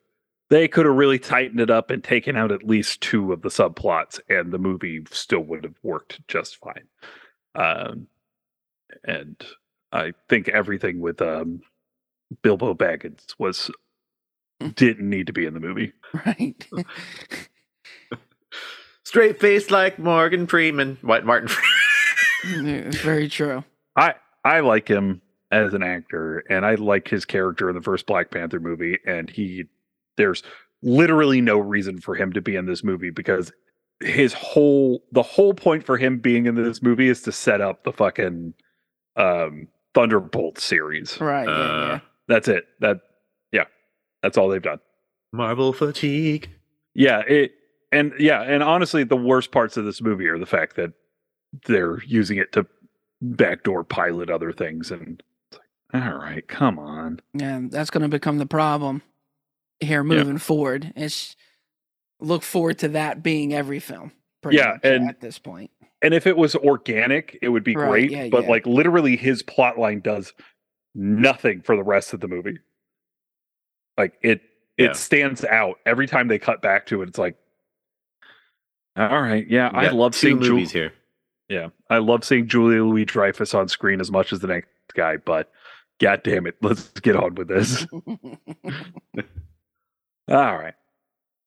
they 0.49 0.67
could 0.67 0.85
have 0.85 0.95
really 0.95 1.19
tightened 1.19 1.59
it 1.59 1.69
up 1.69 1.89
and 1.91 2.03
taken 2.03 2.35
out 2.35 2.51
at 2.51 2.63
least 2.67 2.99
two 3.01 3.31
of 3.31 3.41
the 3.41 3.49
subplots 3.49 4.19
and 4.29 4.51
the 4.51 4.57
movie 4.59 5.01
still 5.11 5.41
would 5.41 5.63
have 5.63 5.75
worked 5.83 6.19
just 6.27 6.57
fine 6.57 6.87
um, 7.55 8.07
and 9.03 9.43
i 9.91 10.11
think 10.29 10.47
everything 10.49 10.99
with 10.99 11.21
um, 11.21 11.61
bilbo 12.41 12.73
baggins 12.73 13.35
was 13.37 13.69
didn't 14.75 15.09
need 15.09 15.27
to 15.27 15.33
be 15.33 15.45
in 15.45 15.53
the 15.53 15.59
movie 15.59 15.93
Right. 16.25 16.67
Straight 19.03 19.39
face 19.41 19.71
like 19.71 19.97
Morgan 19.99 20.47
Freeman. 20.47 20.97
White 21.01 21.25
Martin 21.25 21.49
Freeman? 21.49 22.87
it's 22.87 22.97
very 22.97 23.27
true. 23.27 23.63
i 23.95 24.13
i 24.43 24.59
like 24.61 24.87
him 24.87 25.21
as 25.51 25.73
an 25.73 25.83
actor, 25.83 26.43
and 26.49 26.65
I 26.65 26.75
like 26.75 27.07
his 27.07 27.25
character 27.25 27.69
in 27.69 27.75
the 27.75 27.81
first 27.81 28.05
Black 28.05 28.31
Panther 28.31 28.59
movie, 28.59 28.97
and 29.05 29.29
he 29.29 29.65
there's 30.17 30.43
literally 30.81 31.41
no 31.41 31.59
reason 31.59 31.99
for 31.99 32.15
him 32.15 32.33
to 32.33 32.41
be 32.41 32.55
in 32.55 32.65
this 32.65 32.83
movie 32.83 33.09
because 33.09 33.51
his 33.99 34.33
whole 34.33 35.03
the 35.11 35.21
whole 35.21 35.53
point 35.53 35.85
for 35.85 35.97
him 35.97 36.19
being 36.19 36.45
in 36.45 36.55
this 36.55 36.81
movie 36.81 37.09
is 37.09 37.21
to 37.23 37.31
set 37.31 37.61
up 37.61 37.83
the 37.83 37.91
fucking 37.91 38.53
um 39.15 39.67
Thunderbolt 39.93 40.57
series. 40.57 41.19
Right. 41.19 41.47
Uh, 41.47 41.87
yeah. 41.87 41.99
That's 42.27 42.47
it. 42.47 42.65
That 42.79 43.01
yeah. 43.51 43.65
That's 44.23 44.37
all 44.37 44.47
they've 44.47 44.61
done. 44.61 44.79
Marvel 45.33 45.73
fatigue. 45.73 46.49
Yeah, 46.93 47.19
it 47.27 47.51
and 47.91 48.13
yeah, 48.17 48.41
and 48.41 48.63
honestly 48.63 49.03
the 49.03 49.17
worst 49.17 49.51
parts 49.51 49.75
of 49.75 49.85
this 49.85 50.01
movie 50.01 50.27
are 50.27 50.39
the 50.39 50.45
fact 50.45 50.77
that 50.77 50.93
they're 51.67 52.01
using 52.03 52.37
it 52.37 52.53
to 52.53 52.65
backdoor 53.21 53.83
pilot 53.83 54.29
other 54.29 54.51
things 54.51 54.89
and 54.89 55.21
it's 55.21 55.21
like, 55.21 55.30
all 55.93 56.15
right, 56.17 56.47
come 56.47 56.79
on. 56.79 57.19
Yeah, 57.33 57.59
that's 57.63 57.89
going 57.89 58.03
to 58.03 58.07
become 58.09 58.37
the 58.37 58.45
problem 58.45 59.01
here 59.79 60.03
moving 60.03 60.37
forward. 60.37 60.93
It's 60.95 61.35
look 62.19 62.43
forward 62.43 62.77
to 62.79 62.87
that 62.89 63.23
being 63.23 63.53
every 63.53 63.79
film. 63.79 64.11
pretty 64.41 64.57
Yeah, 64.57 64.73
much 64.73 64.79
and- 64.83 65.09
at 65.09 65.19
this 65.21 65.37
point, 65.39 65.71
And 66.03 66.13
if 66.15 66.25
it 66.25 66.35
was 66.37 66.55
organic, 66.55 67.37
it 67.43 67.49
would 67.49 67.63
be 67.63 67.75
Right, 67.75 67.89
great, 67.89 68.11
yeah, 68.11 68.27
but 68.29 68.43
yeah. 68.45 68.49
like 68.49 68.65
literally 68.65 69.15
his 69.17 69.43
plot 69.43 69.77
line 69.77 69.99
does 69.99 70.33
nothing 70.95 71.61
for 71.61 71.75
the 71.75 71.83
rest 71.83 72.13
of 72.13 72.19
the 72.21 72.27
movie. 72.27 72.57
Like 73.97 74.13
it 74.23 74.41
it 74.77 74.95
stands 74.95 75.43
out 75.45 75.77
every 75.85 76.07
time 76.07 76.27
they 76.27 76.39
cut 76.39 76.59
back 76.61 76.87
to 76.87 77.03
it. 77.03 77.09
It's 77.09 77.19
like 77.19 77.35
all 78.97 79.21
right, 79.21 79.45
yeah, 79.47 79.69
I 79.73 79.89
love 79.89 80.13
two 80.13 80.17
seeing 80.29 80.41
Ju- 80.41 80.51
movies 80.53 80.71
here. 80.71 80.91
Yeah, 81.49 81.69
I 81.89 81.97
love 81.99 82.23
seeing 82.23 82.47
Julia 82.47 82.83
Louis 82.83 83.05
Dreyfus 83.05 83.53
on 83.53 83.67
screen 83.67 83.99
as 84.01 84.09
much 84.11 84.33
as 84.33 84.39
the 84.39 84.47
next 84.47 84.67
guy, 84.95 85.17
but 85.17 85.51
god 86.01 86.23
damn 86.23 86.47
it, 86.47 86.55
let's 86.61 86.89
get 86.99 87.15
on 87.15 87.35
with 87.35 87.47
this. 87.47 87.85
All 90.29 90.57
right, 90.57 90.73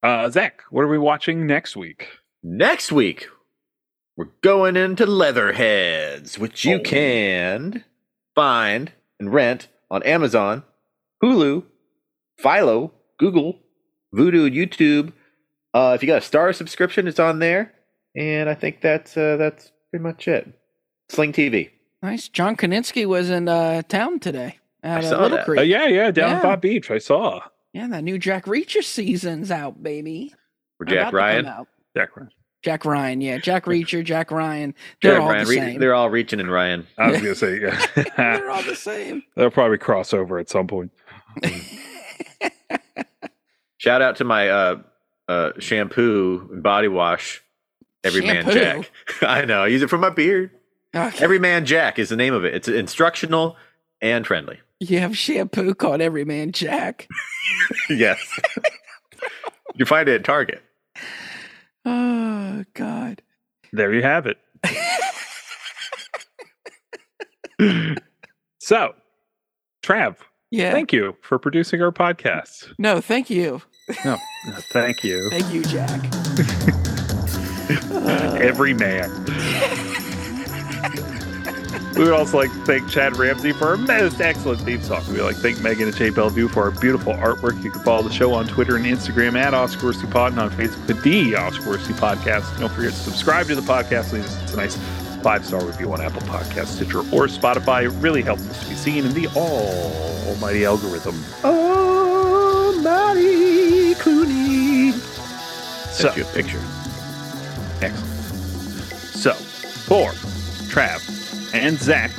uh, 0.03 0.29
Zach, 0.31 0.63
what 0.71 0.83
are 0.83 0.89
we 0.89 0.99
watching 0.99 1.47
next 1.47 1.77
week? 1.77 2.09
Next 2.43 2.93
week, 2.93 3.29
we're 4.17 4.29
going 4.43 4.77
into 4.77 5.07
Leatherheads, 5.07 6.39
which 6.39 6.65
you 6.65 6.77
Oh. 6.77 6.81
can 6.81 7.85
find 8.35 8.93
and 9.19 9.33
rent 9.33 9.69
on 9.91 10.03
Amazon, 10.03 10.65
Hulu, 11.23 11.65
Philo, 12.39 12.93
Google, 13.19 13.61
Vudu, 14.15 14.51
YouTube. 14.55 15.13
Uh, 15.73 15.93
if 15.95 16.03
you 16.03 16.07
got 16.07 16.19
a 16.19 16.27
Star 16.27 16.53
subscription, 16.53 17.09
it's 17.09 17.19
on 17.21 17.39
there, 17.39 17.73
and 18.15 18.49
I 18.51 18.55
think 18.55 18.81
that's 18.83 19.17
uh, 19.17 19.37
that's 19.37 19.73
pretty 19.91 20.03
much 20.03 20.29
it. 20.29 20.53
Sling 21.09 21.33
TV. 21.33 21.71
Nice. 22.05 22.29
John 22.29 22.55
Krasinski 22.55 23.07
was 23.07 23.31
in 23.31 23.49
uh, 23.49 23.81
town 23.89 24.19
today 24.21 24.59
at 24.83 25.03
I 25.03 25.07
uh, 25.07 25.11
saw 25.11 25.23
Little 25.23 25.37
that. 25.39 25.47
Creek. 25.47 25.59
Uh, 25.61 25.63
yeah, 25.63 25.87
yeah, 25.87 26.11
down 26.11 26.29
Yeah. 26.31 26.37
at 26.37 26.43
Bob 26.43 26.61
Beach, 26.61 26.91
I 26.91 26.99
saw 26.99 27.41
Yeah, 27.73 27.87
that 27.89 28.05
new 28.05 28.19
Jack 28.19 28.45
Reacher 28.45 28.83
season's 28.85 29.51
out, 29.51 29.83
baby. 29.83 30.35
For 30.77 30.85
About 30.85 30.93
Jack 30.95 31.13
Ryan. 31.15 31.47
out. 31.47 31.69
Jack 31.97 32.15
Ryan. 32.15 32.31
Jack 32.63 32.85
Ryan, 32.85 33.21
yeah, 33.23 33.39
Jack 33.39 33.65
Reacher, 33.67 34.05
Jack 34.05 34.31
Ryan. 34.31 34.75
They're 35.01 35.13
Jack 35.13 35.23
all 35.23 35.29
Ryan. 35.31 35.45
the 35.45 35.51
Re- 35.51 35.57
same. 35.57 35.81
they're 35.81 35.95
all 35.95 36.11
reaching 36.11 36.41
and 36.41 36.51
Ryan. 36.53 36.87
I 36.99 37.11
was 37.11 37.23
gonna 37.23 37.35
say, 37.35 37.61
yeah, 37.63 37.87
They're 38.19 38.51
all 38.51 38.63
the 38.63 38.77
same. 38.77 39.23
they'll 39.37 39.51
probably 39.51 39.79
cross 39.79 40.13
over 40.13 40.39
at 40.39 40.51
some 40.51 40.67
point. 40.67 40.93
Shout 43.79 44.03
out 44.03 44.17
to 44.17 44.25
my 44.25 44.49
uh, 44.49 44.79
uh, 45.29 45.51
shampoo 45.59 46.49
and 46.53 46.63
body 46.63 46.89
wash. 46.89 47.43
Every 48.03 48.21
Man 48.21 48.45
Shampoo? 48.45 48.53
Jack. 48.53 48.91
I 49.23 49.45
know. 49.47 49.63
I 49.63 49.69
use 49.69 49.81
it 49.83 49.89
for 49.89 49.97
my 49.99 50.11
beard. 50.11 50.51
Okay. 50.95 51.25
Every 51.25 51.39
Man 51.39 51.67
Jack 51.67 51.99
is 51.99 52.09
the 52.09 52.17
name 52.17 52.35
of 52.35 52.45
it. 52.45 52.55
It's 52.55 52.69
instructional 52.69 53.57
and 54.01 54.27
friendly. 54.27 54.61
You 54.81 55.01
have 55.01 55.17
shampoo 55.17 55.75
called 55.75 56.01
Every 56.01 56.25
Man 56.25 56.53
Jack. 56.53 57.09
yes. 57.91 58.19
you 59.75 59.85
find 59.87 60.09
it 60.09 60.17
at 60.17 60.25
Target. 60.25 60.63
Oh 61.85 62.65
God. 62.75 63.23
There 63.73 63.93
you 63.93 64.03
have 64.03 64.27
it. 64.27 64.39
so, 68.59 68.95
Trav, 69.83 70.17
Yeah. 70.51 70.73
thank 70.73 70.93
you 70.93 71.17
for 71.23 71.39
producing 71.39 71.83
our 71.83 71.93
podcast. 71.93 72.73
no, 72.79 73.01
thank 73.01 73.31
you. 73.31 73.63
No, 74.05 74.17
no, 74.47 74.55
thank 74.73 75.05
you, 75.05 75.29
Thank 75.31 75.53
you, 75.53 75.63
Jack. 75.65 76.01
every 78.41 78.73
man. 78.75 79.11
We 81.97 82.03
would 82.03 82.13
also 82.13 82.39
like 82.39 82.53
to 82.53 82.65
thank 82.65 82.89
Chad 82.89 83.17
Ramsey 83.17 83.53
for 83.53 83.69
our 83.69 83.77
most 83.77 84.21
excellent 84.21 84.61
theme 84.63 84.83
song. 84.83 85.05
We 85.07 85.15
would 85.15 85.23
like 85.23 85.37
to 85.37 85.43
thank 85.43 85.61
Megan 85.61 85.87
and 85.87 85.97
Jay 85.97 86.11
Bellevue 86.11 86.49
for 86.49 86.65
our 86.65 86.73
beautiful 86.73 87.15
artwork. 87.15 87.63
You 87.63 87.71
can 87.71 87.83
follow 87.83 88.03
the 88.03 88.13
show 88.13 88.35
on 88.35 88.49
Twitter 88.49 88.77
and 88.77 88.85
Instagram 88.85 89.37
at 89.37 89.55
Oscar 89.55 89.93
Worsty 89.93 90.11
Pod 90.11 90.33
and 90.33 90.41
on 90.41 90.51
Facebook 90.51 90.91
at 90.91 91.03
the 91.05 91.37
Oscar 91.37 91.63
Worsty 91.65 91.95
Podcast. 91.95 92.59
Don't 92.59 92.73
forget 92.73 92.93
to 92.93 92.99
subscribe 92.99 93.47
to 93.47 93.55
the 93.55 93.63
podcast. 93.63 94.13
Leave 94.13 94.25
us 94.25 94.53
a 94.55 94.57
nice 94.57 94.77
five 95.23 95.47
star 95.47 95.65
review 95.65 95.93
on 95.93 96.01
Apple 96.01 96.23
Podcast, 96.23 96.67
Stitcher, 96.67 96.99
or 96.99 97.29
Spotify. 97.29 97.85
It 97.85 97.91
really 98.01 98.23
helps 98.23 98.43
us 98.49 98.63
to 98.65 98.69
be 98.69 98.75
seen 98.75 99.07
in 99.07 99.15
the 99.15 99.29
all 99.37 100.27
almighty 100.27 100.65
algorithm. 100.65 101.15
Oh, 101.45 102.79
Marty 102.83 103.95
Clooney. 103.95 104.93
So, 104.93 106.09
Sent 106.09 106.17
you 106.17 106.25
a 106.25 106.27
picture. 106.27 106.61
Excellent. 107.81 108.11
So, 109.15 109.33
for 109.33 110.13
Trav 110.75 111.55
and 111.55 111.79
Zach 111.79 112.11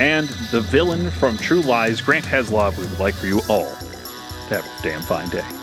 and 0.00 0.28
the 0.50 0.60
villain 0.60 1.08
from 1.08 1.38
True 1.38 1.60
Lies, 1.60 2.00
Grant 2.00 2.24
Heslov, 2.24 2.76
we 2.76 2.84
would 2.84 2.98
like 2.98 3.14
for 3.14 3.28
you 3.28 3.40
all 3.48 3.76
to 3.76 4.56
have 4.56 4.66
a 4.66 4.82
damn 4.82 5.02
fine 5.02 5.28
day. 5.28 5.61